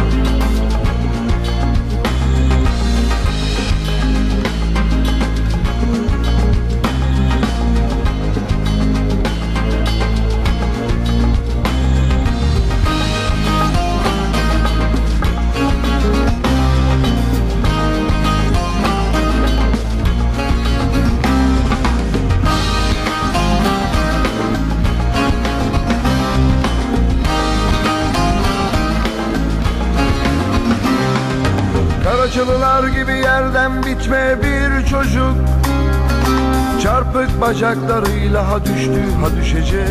Bitme 33.86 34.38
bir 34.44 34.86
çocuk. 34.88 35.36
Çarpık 36.84 37.42
bacaklarıyla 37.42 38.48
ha 38.48 38.66
düştü 38.66 39.02
ha 39.22 39.28
düşecek. 39.42 39.88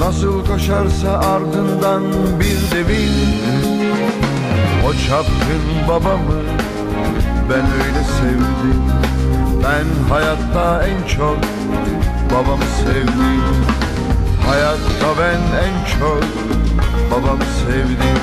Nasıl 0.00 0.46
koşarsa 0.46 1.18
ardından 1.18 2.02
bir 2.40 2.76
devin 2.76 3.10
O 4.88 4.92
çapkın 4.92 5.88
babamı 5.88 6.42
ben 7.50 7.64
öyle 7.64 8.04
sevdim. 8.04 8.82
Ben 9.64 10.12
hayatta 10.14 10.86
en 10.86 11.06
çok 11.16 11.38
babamı 12.34 12.64
sevdim. 12.84 13.42
Hayatta 14.46 15.20
ben 15.20 15.58
en 15.66 15.98
çok 16.00 16.22
babamı 17.10 17.44
sevdim. 17.66 18.22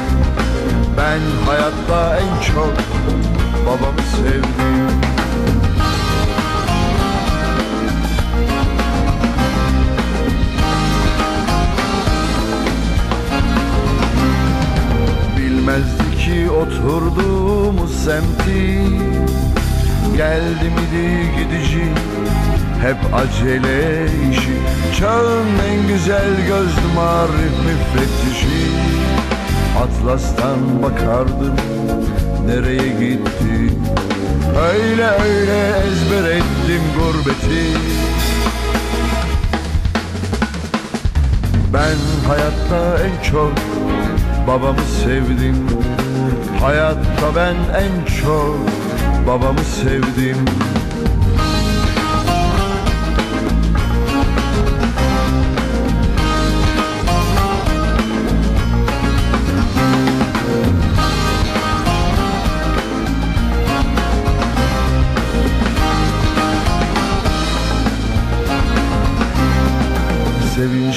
Ben 0.98 1.46
hayatta 1.46 2.18
en 2.18 2.54
çok 2.54 2.74
babamı 3.66 4.02
sevdim. 4.16 4.46
Bilmezdi 15.38 16.18
ki 16.18 16.50
oturduğumuz 16.50 18.04
semti. 18.04 18.80
Geldi 20.18 20.66
miydi 20.76 21.32
gidici 21.38 21.86
hep 22.82 23.14
acele 23.14 24.06
işi. 24.32 24.58
Çağın 25.00 25.48
en 25.70 25.88
güzel 25.88 26.36
gözlü 26.48 26.94
marif 26.96 27.56
müfettişi. 27.66 28.66
Atlas'tan 29.84 30.84
bakardım 30.84 31.56
nereye 32.48 32.90
gitti? 32.90 33.76
Öyle 34.74 35.06
öyle 35.06 35.68
ezber 35.68 36.32
ettim 36.32 36.82
gurbeti. 36.98 37.78
Ben 41.74 42.28
hayatta 42.28 43.04
en 43.04 43.32
çok 43.32 43.54
babamı 44.48 44.82
sevdim. 45.04 45.68
Hayatta 46.62 47.36
ben 47.36 47.56
en 47.56 48.06
çok 48.24 48.60
babamı 49.28 49.60
sevdim 49.60 50.38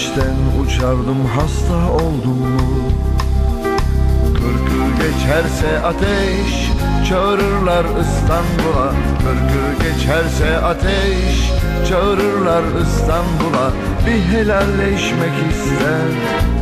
Sevinçten 0.08 0.62
uçardım 0.62 1.26
hasta 1.26 1.92
oldum 1.92 2.38
mu? 2.38 2.90
Kırkı 4.34 5.02
geçerse 5.02 5.80
ateş 5.80 6.70
Çağırırlar 7.08 7.84
İstanbul'a. 7.84 8.92
Kırkı 9.18 9.84
geçerse 9.84 10.58
ateş 10.58 11.50
Çağırırlar 11.88 12.62
İstanbul'a. 12.82 13.72
Bir 14.06 14.36
helalleşmek 14.36 15.32
ister 15.50 16.08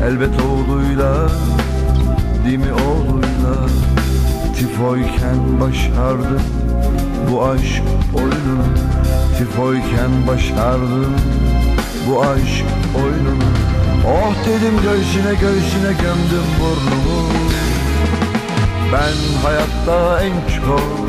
Elbet 0.09 0.43
oğluyla 0.43 1.29
Değil 2.47 2.59
mi 2.59 2.73
oğluyla? 2.73 3.67
Tifoyken 4.57 5.61
başardım 5.61 6.43
Bu 7.31 7.45
aşk 7.45 7.83
oyununu 8.15 8.67
Tifoyken 9.39 10.27
başardım 10.29 11.17
bu 12.07 12.23
aşk 12.23 12.65
oyununu. 12.97 13.45
Oh 14.07 14.35
dedim 14.47 14.75
göğsüne 14.83 15.35
göğsüne 15.35 15.93
gömdüm 16.03 16.47
burnumu. 16.61 17.29
Ben 18.93 19.43
hayatta 19.43 20.21
en 20.25 20.61
çok 20.61 21.09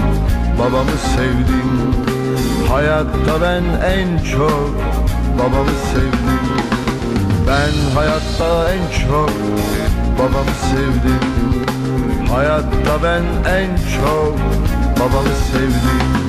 babamı 0.59 0.97
sevdim. 1.15 1.93
Hayatta 2.69 3.41
ben 3.41 3.63
en 3.89 4.23
çok 4.23 4.75
babamı 5.39 5.71
sevdim. 5.93 6.47
Ben 7.47 7.95
hayatta 7.95 8.73
en 8.73 9.07
çok 9.07 9.31
babamı 10.19 10.51
sevdim. 10.71 11.27
Hayatta 12.33 13.03
ben 13.03 13.51
en 13.51 13.75
çok 13.75 14.37
babamı 14.99 15.35
sevdim 15.51 16.27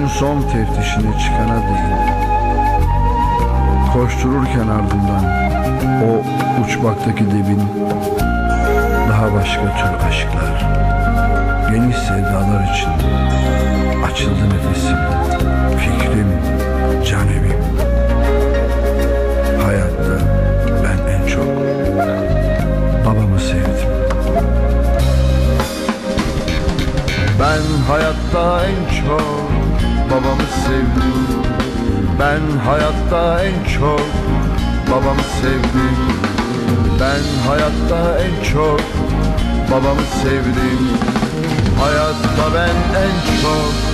En 0.00 0.06
son 0.06 0.42
teftişine 0.42 1.18
çıkana 1.18 1.56
değil 1.56 2.00
Koştururken 3.92 4.68
ardından 4.68 5.24
O 6.04 6.22
uçmaktaki 6.64 7.26
debin 7.26 7.62
Daha 9.10 9.34
başka 9.34 9.62
tür 9.62 10.08
aşklar 10.08 10.66
Geniş 11.70 11.96
sevdalar 11.96 12.74
için 12.74 12.90
Açıldı 14.04 14.44
nefesim 14.44 14.96
Fikrim, 15.78 16.28
can 17.10 17.28
evim 17.28 17.60
Hayatta 19.64 20.24
ben 20.84 21.12
en 21.12 21.26
çok 21.26 21.48
Babamı 23.06 23.40
sevdim. 23.40 23.90
Ben 27.40 27.88
hayatta 27.88 28.64
en 28.64 29.06
çok 29.06 29.29
babamı 30.10 30.42
sevdim. 30.66 31.14
Ben 32.20 32.58
hayatta 32.58 33.44
en 33.44 33.64
çok 33.78 34.06
babamı 34.90 35.22
sevdim. 35.42 35.96
Ben 37.00 37.48
hayatta 37.48 38.18
en 38.18 38.44
çok 38.52 38.80
babamı 39.70 40.02
sevdim. 40.22 40.88
Hayatta 41.80 42.54
ben 42.54 43.00
en 43.00 43.42
çok 43.42 43.89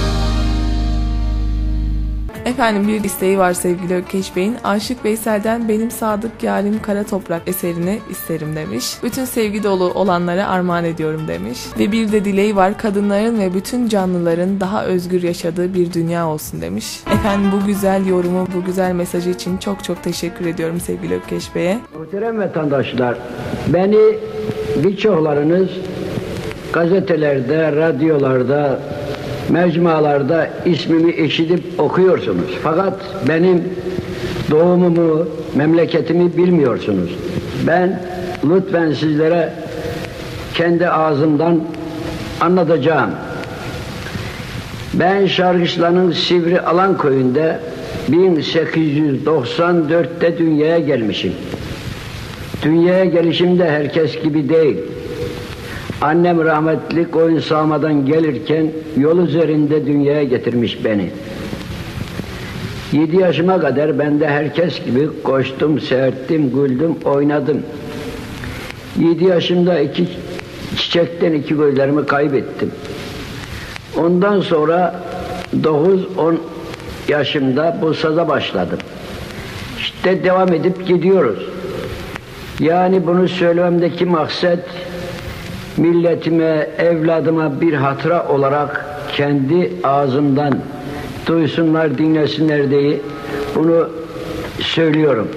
Efendim 2.46 2.88
bir 2.88 3.04
isteği 3.04 3.38
var 3.38 3.52
sevgili 3.52 3.94
Ökkeş 3.94 4.36
Bey'in. 4.36 4.56
Aşık 4.64 5.04
Veysel'den 5.04 5.68
Benim 5.68 5.90
Sadık 5.90 6.42
Yarim 6.42 6.82
Kara 6.82 7.04
Toprak 7.04 7.42
eserini 7.46 7.98
isterim 8.10 8.56
demiş. 8.56 8.96
Bütün 9.02 9.24
sevgi 9.24 9.64
dolu 9.64 9.92
olanlara 9.94 10.48
armağan 10.48 10.84
ediyorum 10.84 11.28
demiş. 11.28 11.58
Ve 11.78 11.92
bir 11.92 12.12
de 12.12 12.24
dileği 12.24 12.56
var 12.56 12.78
kadınların 12.78 13.40
ve 13.40 13.54
bütün 13.54 13.88
canlıların 13.88 14.60
daha 14.60 14.84
özgür 14.84 15.22
yaşadığı 15.22 15.74
bir 15.74 15.92
dünya 15.92 16.28
olsun 16.28 16.60
demiş. 16.60 17.00
Efendim 17.12 17.50
bu 17.52 17.66
güzel 17.66 18.06
yorumu, 18.06 18.46
bu 18.56 18.64
güzel 18.64 18.92
mesajı 18.92 19.30
için 19.30 19.56
çok 19.56 19.84
çok 19.84 20.02
teşekkür 20.02 20.46
ediyorum 20.46 20.80
sevgili 20.80 21.14
Ökkeş 21.14 21.54
Bey'e. 21.54 21.78
Muhterem 21.98 22.38
vatandaşlar, 22.38 23.18
beni 23.68 24.18
birçoklarınız 24.84 25.68
gazetelerde, 26.72 27.72
radyolarda, 27.72 28.80
mecmualarda 29.50 30.50
ismimi 30.64 31.12
işitip 31.12 31.80
okuyorsunuz. 31.80 32.58
Fakat 32.62 32.94
benim 33.28 33.64
doğumumu, 34.50 35.28
memleketimi 35.54 36.36
bilmiyorsunuz. 36.36 37.10
Ben 37.66 38.02
lütfen 38.50 38.92
sizlere 38.92 39.52
kendi 40.54 40.88
ağzımdan 40.88 41.60
anlatacağım. 42.40 43.10
Ben 44.94 45.26
Şarkışla'nın 45.26 46.12
Sivri 46.12 46.60
Alan 46.60 46.98
köyünde 46.98 47.60
1894'te 48.10 50.38
dünyaya 50.38 50.78
gelmişim. 50.78 51.32
Dünyaya 52.62 53.04
gelişim 53.04 53.58
de 53.58 53.70
herkes 53.70 54.22
gibi 54.22 54.48
değil. 54.48 54.76
Annem 56.00 56.44
rahmetli 56.44 57.10
koyun 57.10 57.40
sağmadan 57.40 58.06
gelirken 58.06 58.70
yol 58.96 59.18
üzerinde 59.18 59.86
dünyaya 59.86 60.24
getirmiş 60.24 60.84
beni. 60.84 61.10
Yedi 62.92 63.16
yaşıma 63.16 63.60
kadar 63.60 63.98
ben 63.98 64.20
de 64.20 64.28
herkes 64.28 64.84
gibi 64.84 65.08
koştum, 65.22 65.80
serttim, 65.80 66.52
güldüm, 66.52 66.96
oynadım. 67.04 67.62
Yedi 68.98 69.24
yaşımda 69.24 69.80
iki 69.80 70.08
çiçekten 70.76 71.32
iki 71.32 71.56
gözlerimi 71.56 72.06
kaybettim. 72.06 72.70
Ondan 73.96 74.40
sonra 74.40 75.02
9-10 75.62 76.36
yaşımda 77.08 77.78
bu 77.82 77.94
saza 77.94 78.28
başladım. 78.28 78.78
İşte 79.80 80.24
devam 80.24 80.52
edip 80.52 80.86
gidiyoruz. 80.86 81.38
Yani 82.60 83.06
bunu 83.06 83.28
söylememdeki 83.28 84.04
maksat 84.04 84.58
milletime, 85.76 86.68
evladıma 86.78 87.60
bir 87.60 87.72
hatıra 87.72 88.28
olarak 88.28 88.86
kendi 89.12 89.72
ağzımdan 89.84 90.58
duysunlar, 91.26 91.98
dinlesinler 91.98 92.70
diye 92.70 93.00
bunu 93.54 93.88
söylüyorum. 94.60 95.28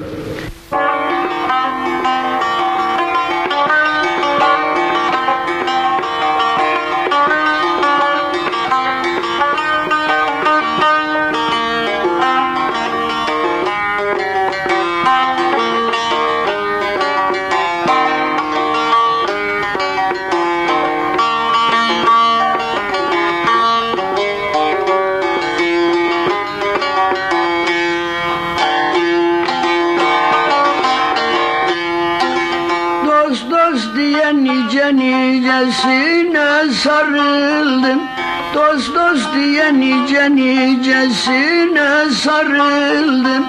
Dost 38.69 38.95
dost 38.95 39.33
diye 39.33 39.73
nice 39.79 40.35
nicesine 40.35 42.09
sarıldım. 42.11 43.45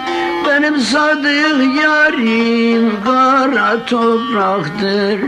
Benim 0.46 0.80
sadık 0.80 1.82
yarim 1.82 2.92
kara 3.04 3.84
topraktır. 3.86 5.20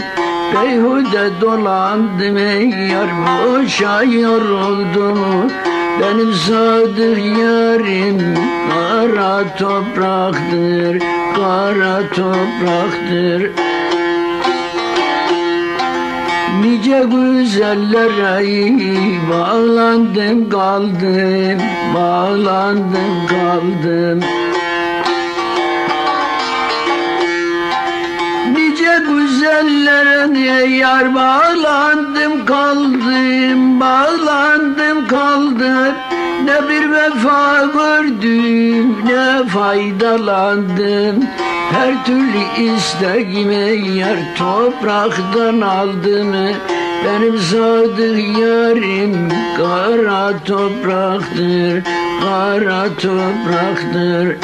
Beyhude 0.55 1.40
dolandım 1.40 2.36
ey 2.36 2.68
yar 2.68 3.11
boşa 3.26 4.03
yoruldum. 4.03 5.51
Benim 6.01 6.32
sadık 6.34 7.18
yarim 7.38 8.34
kara 8.70 9.57
topraktır 9.57 11.03
Kara 11.36 12.01
topraktır 12.14 13.51
Nice 16.61 17.05
güzellere 17.11 18.44
bağlandım 19.30 20.50
kaldım 20.50 21.59
Bağlandım 21.94 23.26
kaldım. 23.28 24.20
Nice 28.57 28.98
güzellere 29.09 30.68
yar 30.68 31.14
bağlandım 31.14 32.46
kaldım 32.46 33.80
Bağlandım 33.80 35.09
kaldım 35.09 36.11
Ne 36.45 36.68
bir 36.68 36.90
vefa 36.90 37.64
gördüm 37.64 38.97
ne 39.07 39.49
faydalandım. 39.49 41.24
Her 41.72 42.05
türlü 42.05 42.72
isteğimi 42.74 43.99
yar 43.99 44.16
topraktan 44.38 45.61
aldım. 45.61 46.34
Benim 47.05 47.38
sadık 47.38 48.38
yarim 48.38 49.28
kara 49.57 50.45
topraktır 50.45 51.82
Kara 52.22 52.84
topraktır. 52.84 54.36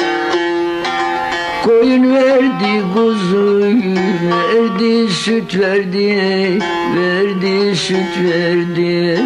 Koyun 1.63 2.15
verdi 2.15 2.83
kuzuyu 2.93 3.95
verdi 4.29 5.09
süt 5.13 5.59
verdi 5.59 6.59
Verdi 6.95 7.75
süt 7.75 8.23
verdi 8.23 9.19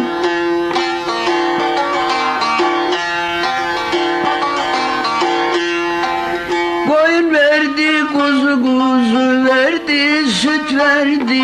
verdi 7.76 8.06
kuzu 8.12 8.62
kuzu 8.62 9.44
verdi 9.46 10.26
süt 10.30 10.78
verdi 10.78 11.42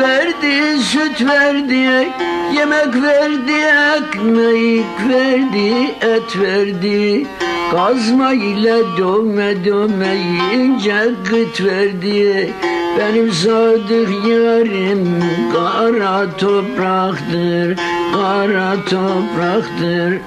verdi 0.00 0.82
süt 0.82 1.26
verdi 1.28 2.08
yemek 2.56 2.94
verdi 3.02 3.58
ekmek 3.96 5.08
verdi 5.08 5.94
et 6.00 6.38
verdi. 6.40 7.26
Kazma 7.70 8.32
ile 8.32 8.78
dövme 8.98 9.64
dövme 9.64 10.14
yiyince 10.14 11.10
gıt 11.30 11.64
verdi. 11.64 12.50
Benim 12.98 13.32
sadık 13.32 14.10
yarim 14.28 15.24
kara 15.52 16.36
topraktır 16.36 17.76
kara 18.14 18.74
topraktır 18.90 20.20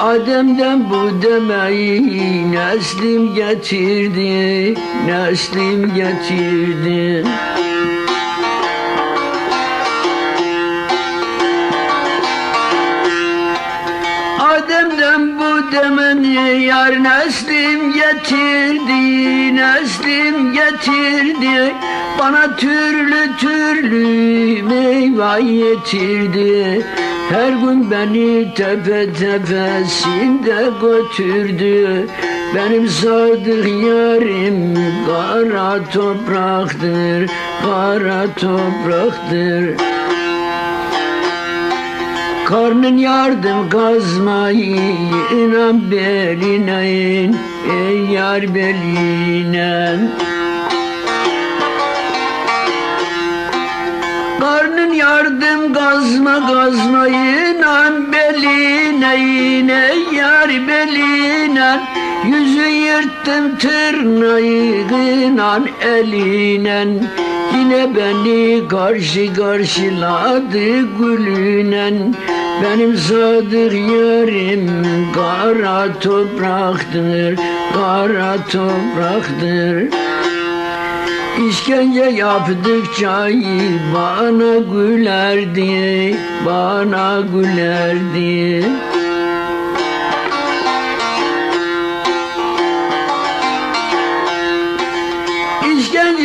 Adem'den 0.00 0.90
bu 0.90 1.22
demeyi 1.22 2.52
neslim 2.52 3.34
getirdi, 3.34 4.74
neslim 5.06 5.94
getirdi. 5.94 7.24
Demeni 15.72 16.64
yar 16.64 17.02
neslim 17.02 17.92
getirdi, 17.92 19.56
neslim 19.56 20.52
getirdi. 20.52 21.74
Bana 22.18 22.56
türlü 22.56 23.36
türlü 23.36 24.62
meyve 24.62 25.42
getirdi. 25.42 26.86
Her 27.30 27.52
gün 27.52 27.90
beni 27.90 28.54
tepe 28.54 29.12
tepesinde 29.12 30.70
götürdü 30.80 32.06
Benim 32.54 32.88
sadık 32.88 33.68
yarim 33.68 34.74
kara 35.06 35.84
topraktır 35.92 37.30
Kara 37.62 38.26
topraktır 38.34 39.76
Karnın 42.50 42.96
yardım 42.96 43.68
kazmayı 43.68 44.76
inan 45.32 45.90
beline 45.90 46.92
in 46.92 47.36
Ey 47.70 47.98
yar 48.14 48.54
beline 48.54 49.98
Karnın 54.40 54.92
yardım 54.92 55.72
gazma 55.72 56.38
gazma 56.38 57.08
inan 57.08 58.12
beline 58.12 59.16
yine 59.16 59.94
yar 60.12 60.48
beline 60.48 61.80
Yüzü 62.26 62.68
yırttım 62.68 63.56
tırnağı 63.58 64.40
inan 64.40 65.68
eline 65.82 66.86
Yine 67.54 67.96
beni 67.96 68.68
karşı 68.68 69.34
karşıladı 69.34 70.80
gülünen 70.98 72.14
Benim 72.62 72.96
sadık 72.96 73.72
yarim 73.72 74.70
kara 75.14 75.98
topraktır 76.00 77.36
Kara 77.74 78.36
topraktır 78.36 79.88
İşkence 81.48 82.00
yaptıkça 82.00 83.28
bana 83.94 84.58
gülerdi, 84.58 86.16
bana 86.46 87.20
gülerdi. 87.20 88.64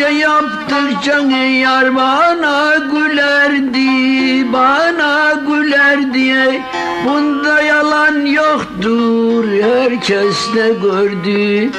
İşkence 0.05 0.19
yaptıkça 0.19 1.19
yar 1.37 1.95
bana 1.95 2.75
gülerdi, 2.75 4.53
bana 4.53 5.33
gülerdi. 5.47 6.61
Bunda 7.05 7.61
yalan 7.61 8.25
yoktur, 8.25 9.45
herkes 9.61 10.55
de 10.55 10.73
gördü. 10.81 11.71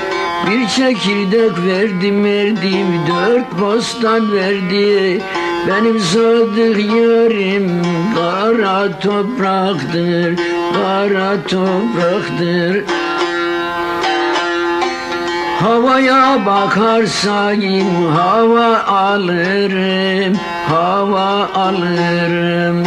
Bir 0.47 0.68
çekirdek 0.68 1.53
verdim 1.66 2.24
verdim 2.24 2.87
dört 3.09 3.61
bostan 3.61 4.33
verdi 4.33 5.22
Benim 5.68 6.01
sadık 6.01 6.79
yarim 6.79 7.83
kara 8.14 8.99
topraktır 9.01 10.37
Kara 10.74 11.37
topraktır 11.49 12.85
Havaya 15.61 16.47
bakarsayım 16.47 18.13
hava 18.17 18.85
alırım 18.87 20.37
Hava 20.69 21.49
alırım 21.55 22.87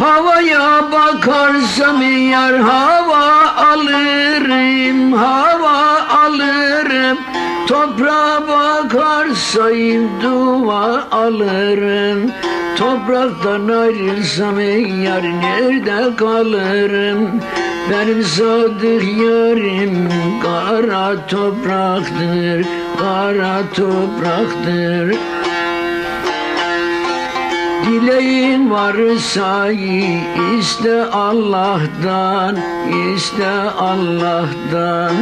Havaya 0.00 0.92
bakarsam 0.92 2.02
yar 2.02 2.56
hava 2.60 3.54
alırım, 3.70 5.12
hava 5.12 6.08
alırım. 6.24 6.49
Toprağa 7.66 8.42
bakarsayım 8.48 10.08
dua 10.22 11.08
alırım. 11.10 12.30
Topraktan 12.76 13.68
ayrılsam 13.68 14.60
yar 15.04 15.22
nerede 15.22 16.16
kalırım? 16.16 17.30
Benim 17.90 18.22
sadık 18.22 19.02
yarim 19.02 20.08
kara 20.42 21.26
topraktır, 21.26 22.66
kara 22.98 23.62
topraktır. 23.74 25.16
Dileğin 27.86 28.70
varsa 28.70 29.70
iste 30.58 31.04
Allah'tan, 31.04 32.56
iste 33.14 33.50
Allah'tan. 33.78 35.14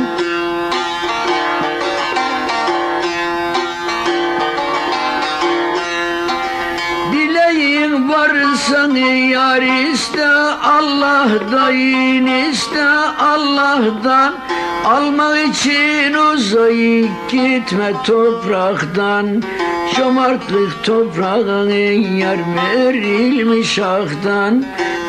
Dileğin 8.09 8.20
varsa 8.20 8.98
yar 8.98 9.62
iste 9.92 10.28
Allah'tan, 10.62 12.26
iste. 12.26 12.88
Allah'tan. 13.18 14.34
Almak 14.84 15.48
için 15.48 16.14
uzayıp 16.14 17.30
gitme 17.30 17.92
topraktan. 18.06 19.42
Cömertlik 19.96 20.84
toprağın 20.84 21.70
yar 22.16 22.38
verilmiş 22.56 23.78
aktan 23.78 24.64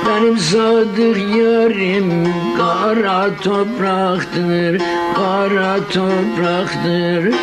Benim 0.06 0.38
sadık 0.38 1.18
yarim 1.38 2.34
kara 2.58 3.30
topraktır 3.44 4.82
Kara 5.16 5.76
topraktır 5.94 7.36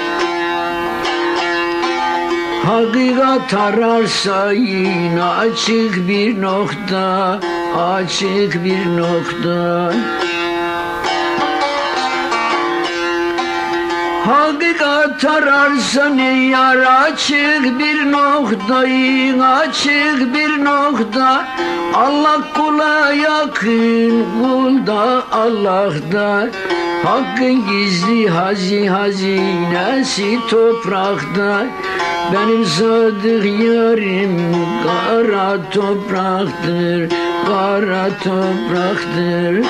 Hakikat 2.66 3.54
ararsa 3.54 4.52
yine 4.52 5.22
açık 5.22 6.08
bir 6.08 6.42
nokta 6.42 7.40
Açık 7.78 8.64
bir 8.64 8.96
nokta. 8.96 9.92
Hakikat 14.24 15.24
ararsan 15.24 16.18
yar 16.50 16.76
açık 16.76 17.78
bir 17.78 18.12
noktayı 18.12 19.44
açık 19.44 20.34
bir 20.34 20.64
nokta. 20.64 21.48
Allah 21.94 22.40
kula 22.54 23.12
yakın 23.12 24.24
kul 24.40 24.86
da 24.86 25.22
Allah'da 25.32 26.48
Hakkın 27.04 27.66
gizli 27.68 28.28
hazi 28.28 28.88
hazinesi 28.88 30.38
toprakta 30.50 31.66
Benim 32.32 32.64
sadık 32.64 33.44
yarim 33.44 34.54
kara 34.84 35.70
topraktır 35.70 37.10
Kara 37.46 38.08
topraktır 38.24 39.66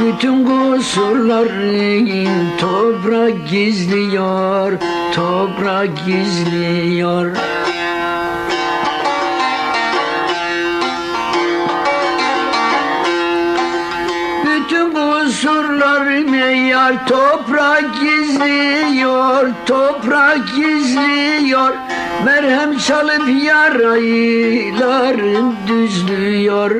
Bütün 0.00 0.44
kusurların 0.44 2.08
toprak 2.60 3.48
gizliyor, 3.50 4.72
toprak 5.14 5.88
gizliyor. 6.06 7.36
Kusurlarımı 15.84 16.36
yar 16.68 17.06
toprak 17.06 17.84
gizliyor, 18.00 19.48
toprak 19.66 20.38
gizliyor. 20.56 21.72
Merhem 22.24 22.78
çalıp 22.78 23.44
yarayılarım 23.44 23.96
düzlüyor. 25.66 26.70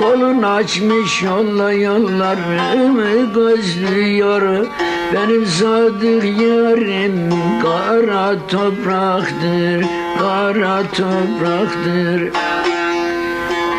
Kolun 0.00 0.42
açmış 0.42 1.22
yolla 1.22 1.72
yollarımı 1.72 3.34
gözlüyor 3.34 4.66
Benim 5.14 5.46
sadık 5.46 6.24
yarim 6.24 7.30
kara 7.62 8.34
topraktır 8.48 9.86
Kara 10.18 10.82
topraktır 10.82 12.32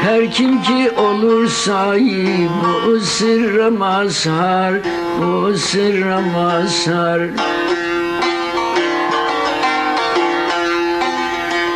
her 0.02 0.32
kim 0.32 0.62
ki 0.62 0.92
olur 0.92 1.48
sahip 1.48 2.50
bu 2.86 3.00
sırra 3.00 3.72
mazhar 3.72 4.74
Bu 5.22 5.58
sırra 5.58 6.22
mazhar 6.22 7.22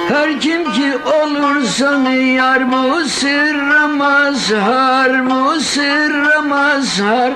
Her 0.08 0.40
kim 0.40 0.72
ki 0.72 0.94
olursan 1.22 2.12
yar 2.12 2.72
bu 2.72 3.10
sırra 3.10 3.88
mazhar 3.88 5.30
Bu 5.30 5.60
sırra 5.60 6.42
mazhar 6.42 7.34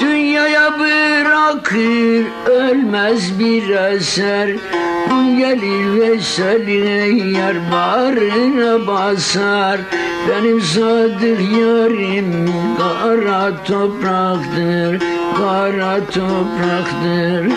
Dünyaya 0.00 0.78
bırakır 0.78 2.24
ölmez 2.46 3.38
bir 3.38 3.68
eser. 3.70 4.50
Bu 5.10 5.36
gelir 5.36 6.00
vesaline 6.00 7.38
yar 7.38 7.56
bağrına 7.72 8.86
basar. 8.86 9.80
Benim 10.28 10.60
sadık 10.60 11.40
yarim 11.40 12.52
kara 12.78 13.64
topraktır 13.64 15.02
Kara 15.38 15.96
topraktır 15.96 17.52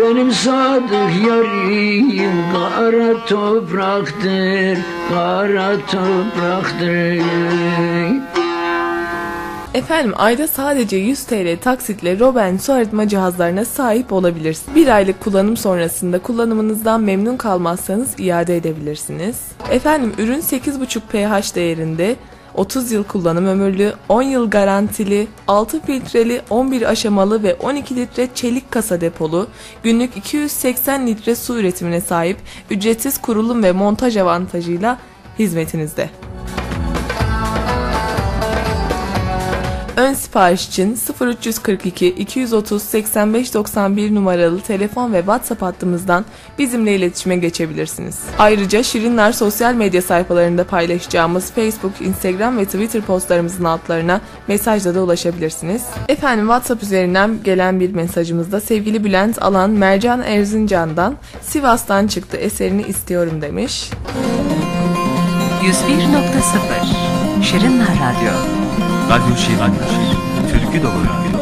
benim 0.00 0.32
sadık 0.32 1.26
yarim 1.28 2.32
kara 2.52 3.26
topraktır, 3.26 4.78
kara 5.08 5.76
topraktır. 5.76 7.24
Efendim 9.74 10.12
ayda 10.16 10.48
sadece 10.48 10.96
100 10.96 11.24
TL 11.24 11.58
taksitle 11.62 12.18
Robin 12.18 12.58
su 12.58 12.72
arıtma 12.72 13.08
cihazlarına 13.08 13.64
sahip 13.64 14.12
olabilirsiniz. 14.12 14.76
Bir 14.76 14.88
aylık 14.88 15.20
kullanım 15.20 15.56
sonrasında 15.56 16.18
kullanımınızdan 16.18 17.00
memnun 17.00 17.36
kalmazsanız 17.36 18.14
iade 18.18 18.56
edebilirsiniz. 18.56 19.36
Efendim 19.70 20.12
ürün 20.18 20.40
8,5 20.40 21.00
pH 21.00 21.54
değerinde 21.54 22.16
30 22.54 22.92
yıl 22.92 23.04
kullanım 23.04 23.46
ömürlü, 23.46 23.92
10 24.08 24.22
yıl 24.22 24.50
garantili, 24.50 25.28
6 25.48 25.80
filtreli, 25.80 26.42
11 26.50 26.90
aşamalı 26.90 27.42
ve 27.42 27.54
12 27.54 27.96
litre 27.96 28.28
çelik 28.34 28.70
kasa 28.70 29.00
depolu, 29.00 29.46
günlük 29.82 30.16
280 30.16 31.06
litre 31.06 31.34
su 31.34 31.58
üretimine 31.58 32.00
sahip, 32.00 32.36
ücretsiz 32.70 33.20
kurulum 33.20 33.62
ve 33.62 33.72
montaj 33.72 34.16
avantajıyla 34.16 34.98
hizmetinizde. 35.38 36.10
Sipariş 40.34 40.68
için 40.68 40.98
0342 41.20 42.08
230 42.08 42.82
85 42.82 43.54
91 43.54 44.14
numaralı 44.14 44.60
telefon 44.60 45.12
ve 45.12 45.18
WhatsApp 45.18 45.62
hattımızdan 45.62 46.24
bizimle 46.58 46.96
iletişime 46.96 47.36
geçebilirsiniz. 47.36 48.20
Ayrıca 48.38 48.82
Şirinler 48.82 49.32
sosyal 49.32 49.74
medya 49.74 50.02
sayfalarında 50.02 50.64
paylaşacağımız 50.64 51.50
Facebook, 51.52 51.92
Instagram 52.00 52.58
ve 52.58 52.64
Twitter 52.64 53.02
postlarımızın 53.02 53.64
altlarına 53.64 54.20
mesajla 54.48 54.94
da 54.94 55.02
ulaşabilirsiniz. 55.02 55.82
Efendim 56.08 56.44
WhatsApp 56.44 56.82
üzerinden 56.82 57.38
gelen 57.44 57.80
bir 57.80 57.94
mesajımızda 57.94 58.60
sevgili 58.60 59.04
Bülent 59.04 59.42
Alan 59.42 59.70
Mercan 59.70 60.22
Erzincan'dan 60.22 61.14
Sivas'tan 61.42 62.06
çıktı 62.06 62.36
eserini 62.36 62.82
istiyorum 62.82 63.42
demiş. 63.42 63.90
101.0 65.62 67.42
Şirinler 67.42 67.88
Radyo 67.88 68.64
Radyo 69.10 69.36
Şirin, 69.36 70.13
Türkü 70.74 70.86
dolu 70.86 71.33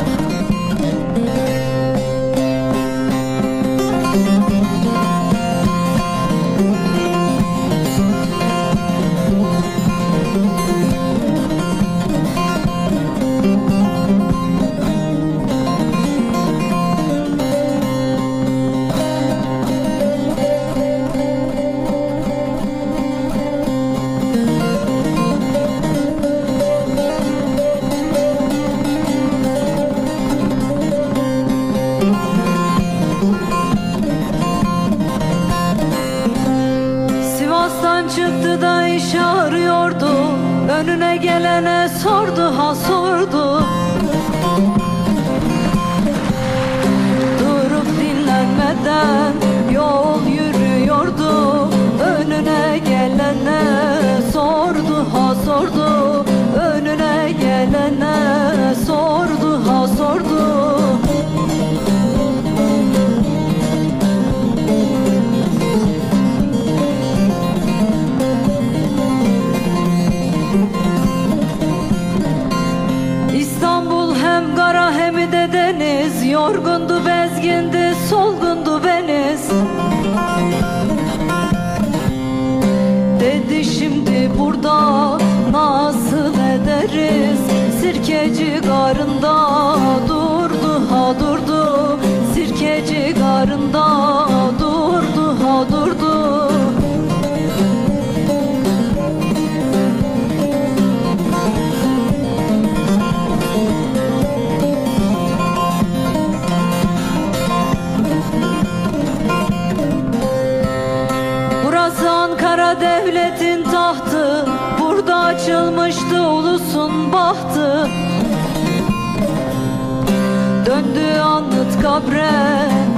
kabre 121.82 122.30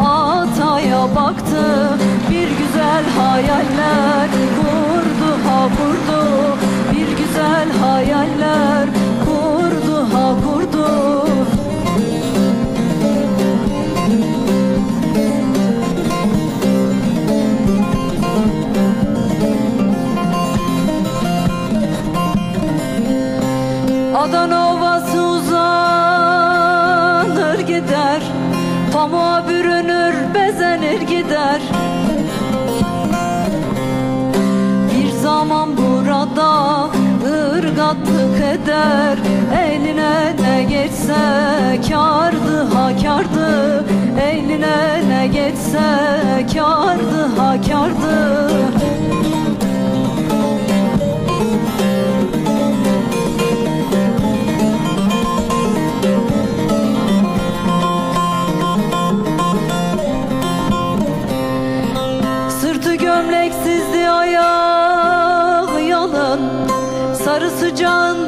Ataya 0.00 1.14
baktı. 1.16 1.64
Bir 2.30 2.48
güzel 2.48 3.04
hayaller 3.18 4.28
kurdu 4.56 5.30
ha 5.46 5.68
kurdu. 5.76 6.22
Bir 6.92 7.08
güzel 7.16 7.68
hayaller 7.80 8.88
eder 38.74 39.18
Eline 39.58 40.36
ne 40.40 40.62
geçse 40.62 41.14
kardı 41.88 42.64
ha 42.74 42.90
kardı 43.02 43.84
Eline 44.20 45.08
ne 45.08 45.26
geçse 45.26 46.46
kardı 46.54 47.26
ha 47.36 47.56
kardı 47.68 48.48
Sırtı 62.60 62.94
gömleksizdi 62.94 64.08
ayağı 64.08 65.82
yalın 65.82 66.40
Sarı 67.24 67.50
sıcağında 67.50 68.23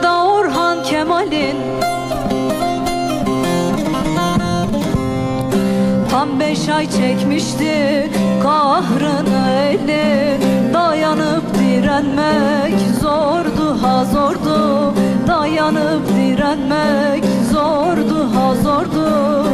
beş 6.56 6.68
ay 6.68 6.90
çekmişti 6.90 8.10
kahrını 8.42 9.50
eli 9.50 10.38
Dayanıp 10.74 11.54
direnmek 11.58 12.74
zordu 13.00 13.82
ha 13.82 14.04
zordu. 14.04 14.94
Dayanıp 15.26 16.08
direnmek 16.08 17.24
zordu 17.52 18.28
ha 18.34 18.54
zordu. 18.54 19.46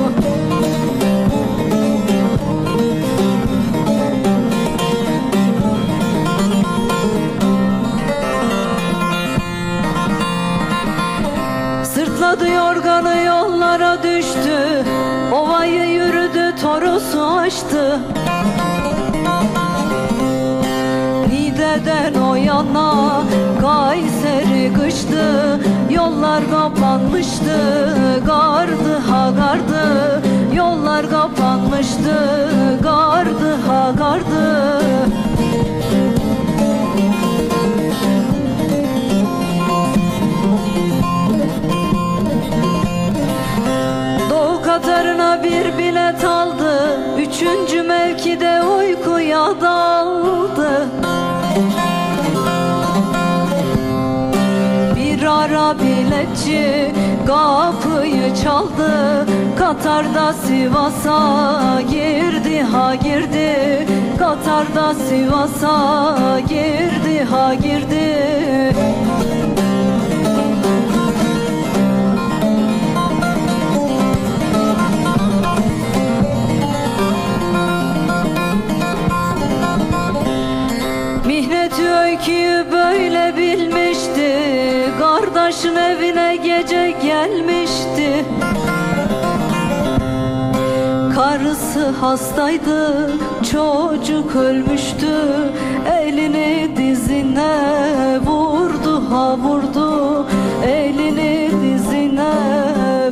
Sırtladı 11.84 12.48
yorganı 12.48 13.16
yollara 13.22 14.02
düştü 14.02 14.41
torusu 16.72 17.22
açtı 17.22 18.00
Niğde'den 21.28 22.14
o 22.14 22.34
yana 22.34 23.22
Kayseri 23.60 24.72
kıştı. 24.72 25.60
Yollar 25.90 26.50
kapanmıştı 26.50 27.58
Gardı 28.26 28.98
ha 29.10 29.30
gardı. 29.30 30.22
Yollar 30.54 31.10
kapanmıştı 31.10 32.16
Gardı 32.82 33.54
ha 33.66 33.92
gardı. 33.98 34.82
Doğu 44.30 44.62
Katarına 44.62 45.42
bir 45.42 45.78
bilet 45.78 46.24
aldı 46.24 46.61
daldı. 49.60 50.88
Bir 54.96 55.22
ara 55.22 55.74
biletçi 55.78 56.92
kapıyı 57.26 58.34
çaldı. 58.44 59.26
Katar'da 59.58 60.32
Sivas'a 60.32 61.80
girdi 61.90 62.62
ha 62.62 62.94
girdi. 62.94 63.86
Katar'da 64.18 64.94
Sivas'a 64.94 66.40
girdi 66.40 67.24
ha 67.30 67.54
girdi 67.54 68.22
gece 86.62 86.94
gelmişti. 87.02 88.24
Karısı 91.14 91.88
hastaydı 91.88 93.12
Çocuk 93.52 94.36
ölmüştü. 94.36 95.06
Elini 95.86 96.76
dizine 96.76 98.20
vurdu 98.20 99.10
ha 99.10 99.38
vurdu. 99.38 100.26
Elini 100.66 101.50
dizine 101.62 102.32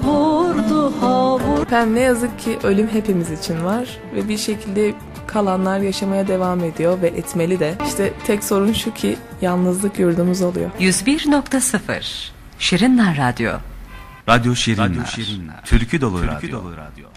vurdu 0.05 0.93
ha 1.01 1.35
vurdu. 1.35 1.63
Efendim 1.63 1.95
ne 1.95 2.01
yazık 2.01 2.39
ki 2.39 2.59
ölüm 2.63 2.89
hepimiz 2.89 3.31
için 3.31 3.65
var 3.65 3.99
ve 4.15 4.29
bir 4.29 4.39
şekilde 4.39 4.95
kalanlar 5.27 5.81
yaşamaya 5.81 6.29
devam 6.29 6.65
ediyor 6.65 7.03
ve 7.03 7.07
etmeli 7.07 7.61
de. 7.61 7.75
İşte 7.87 8.13
tek 8.27 8.45
sorun 8.45 8.73
şu 8.73 8.95
ki 8.95 9.17
yalnızlık 9.43 9.99
yurdumuz 9.99 10.43
oluyor. 10.43 10.71
101.0 10.81 12.40
Şirinler 12.61 13.17
Radyo 13.17 13.59
Radyo 14.29 14.55
Şirinler. 14.55 15.65
Türkü 15.65 16.01
dolu 16.01 16.27
radyo. 16.27 17.11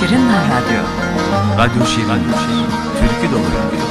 Şirinler 0.08 0.44
Radyo 0.44 0.82
Radyo 1.58 1.86
Şirin. 1.86 2.06
Türkü 2.98 3.32
dolu 3.32 3.44
radyo. 3.44 3.86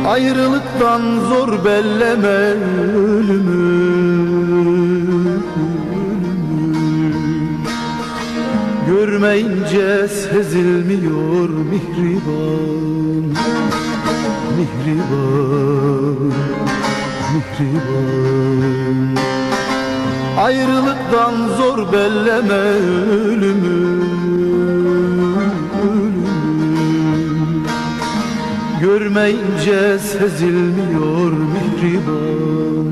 Ayrılıktan 0.07 1.02
zor 1.30 1.65
belleme 1.65 2.53
ölümü. 2.98 3.88
Görmeyince 8.88 10.07
sezilmiyor 10.07 11.49
mihriban 11.49 13.07
Mihriban 14.57 16.34
Mihriban 17.34 19.17
Ayrılıktan 20.38 21.47
zor 21.57 21.91
belleme 21.93 22.53
ölümü 22.53 23.27
ölümü. 23.27 24.07
Görmeyince 28.81 29.99
sezilmiyor 29.99 31.31
mihriban 31.31 32.88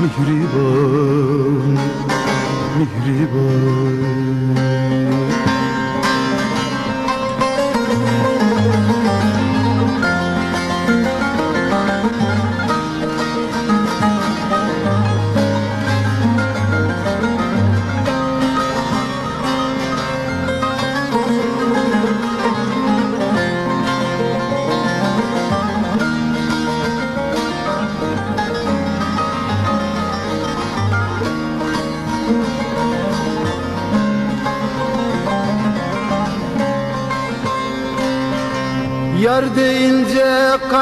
Mihriban 0.00 1.78
Mihriban 2.78 4.19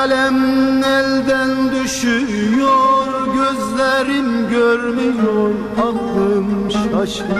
kalem 0.09 0.82
elden 0.82 1.72
düşüyor 1.72 3.06
Gözlerim 3.35 4.48
görmüyor 4.51 5.55
aklım 5.76 6.70
şaşıyor 6.70 7.39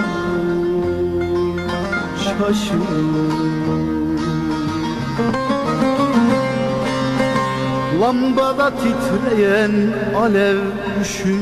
Şaşıyor 2.25 3.39
Lambada 8.01 8.71
titreyen 8.71 9.73
alev 10.17 10.59
üşüyor, 11.03 11.37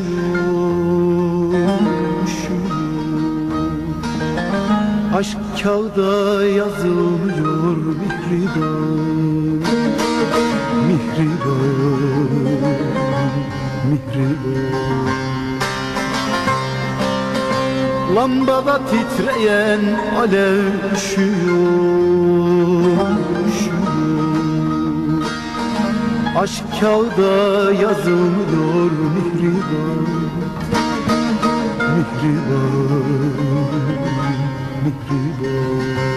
üşüyor. 2.24 2.66
Aşk 5.16 5.38
kağıda 5.62 6.44
yazılmıyor 6.44 7.76
mihriban 7.76 9.35
Mihriban 10.96 12.30
Mihriban 13.88 15.06
Lambada 18.14 18.80
titreyen 18.90 19.80
alev 20.18 20.64
üşüyor, 20.94 22.16
üşüyor. 23.48 25.22
Aşk 26.38 26.64
kağıda 26.80 27.72
yazılmıyor 27.72 28.90
mihriban 29.14 30.06
Mihriban 31.96 33.36
Mihriban 34.84 36.15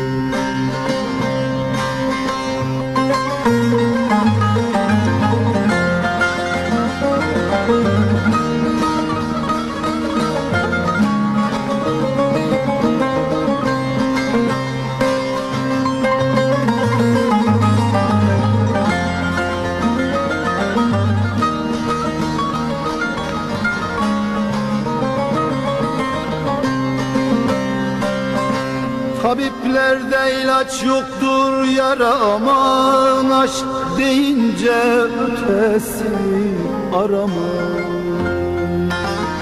Tabiplerde 29.69 30.41
ilaç 30.43 30.83
yoktur 30.83 31.63
yara 31.63 32.13
aman 32.13 33.29
Aşk 33.29 33.65
deyince 33.97 34.81
ötesini 35.21 36.51
arama 36.95 37.49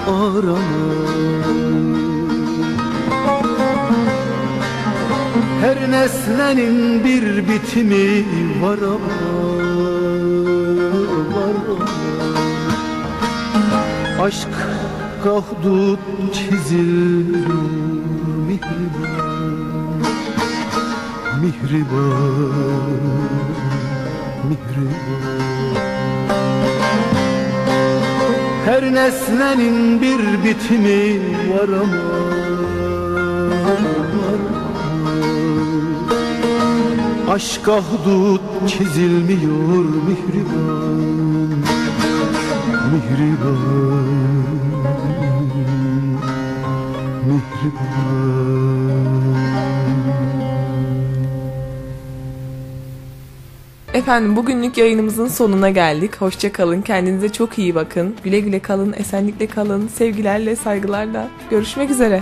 Arama 0.07 0.87
Her 5.61 5.91
nesnenin 5.91 7.03
bir 7.03 7.47
bitimi 7.47 8.25
var 8.61 8.77
ama 8.77 9.47
Var 11.35 11.55
ama. 11.71 11.85
Aşk 14.23 14.49
kahdut 15.23 15.99
çizilir 16.33 17.86
Mihriban 21.63 22.99
Mihriban 24.49 25.37
Her 28.65 28.93
nesnenin 28.93 30.01
bir 30.01 30.43
bitimi 30.43 31.19
var 31.53 31.69
ama 31.69 32.27
var 33.65 33.79
ama. 33.87 34.63
Aşk 37.33 37.67
ahdut 37.67 38.41
çizilmiyor 38.67 39.85
mihriban 40.07 40.97
Mihriban 42.91 44.17
Efendim 54.07 54.35
bugünlük 54.35 54.77
yayınımızın 54.77 55.27
sonuna 55.27 55.69
geldik. 55.69 56.21
Hoşça 56.21 56.51
kalın. 56.51 56.81
Kendinize 56.81 57.29
çok 57.29 57.59
iyi 57.59 57.75
bakın. 57.75 58.15
Güle 58.23 58.39
güle 58.39 58.59
kalın. 58.59 58.93
Esenlikle 58.97 59.47
kalın. 59.47 59.87
Sevgilerle, 59.87 60.55
saygılarla. 60.55 61.27
Görüşmek 61.49 61.89
üzere. 61.89 62.15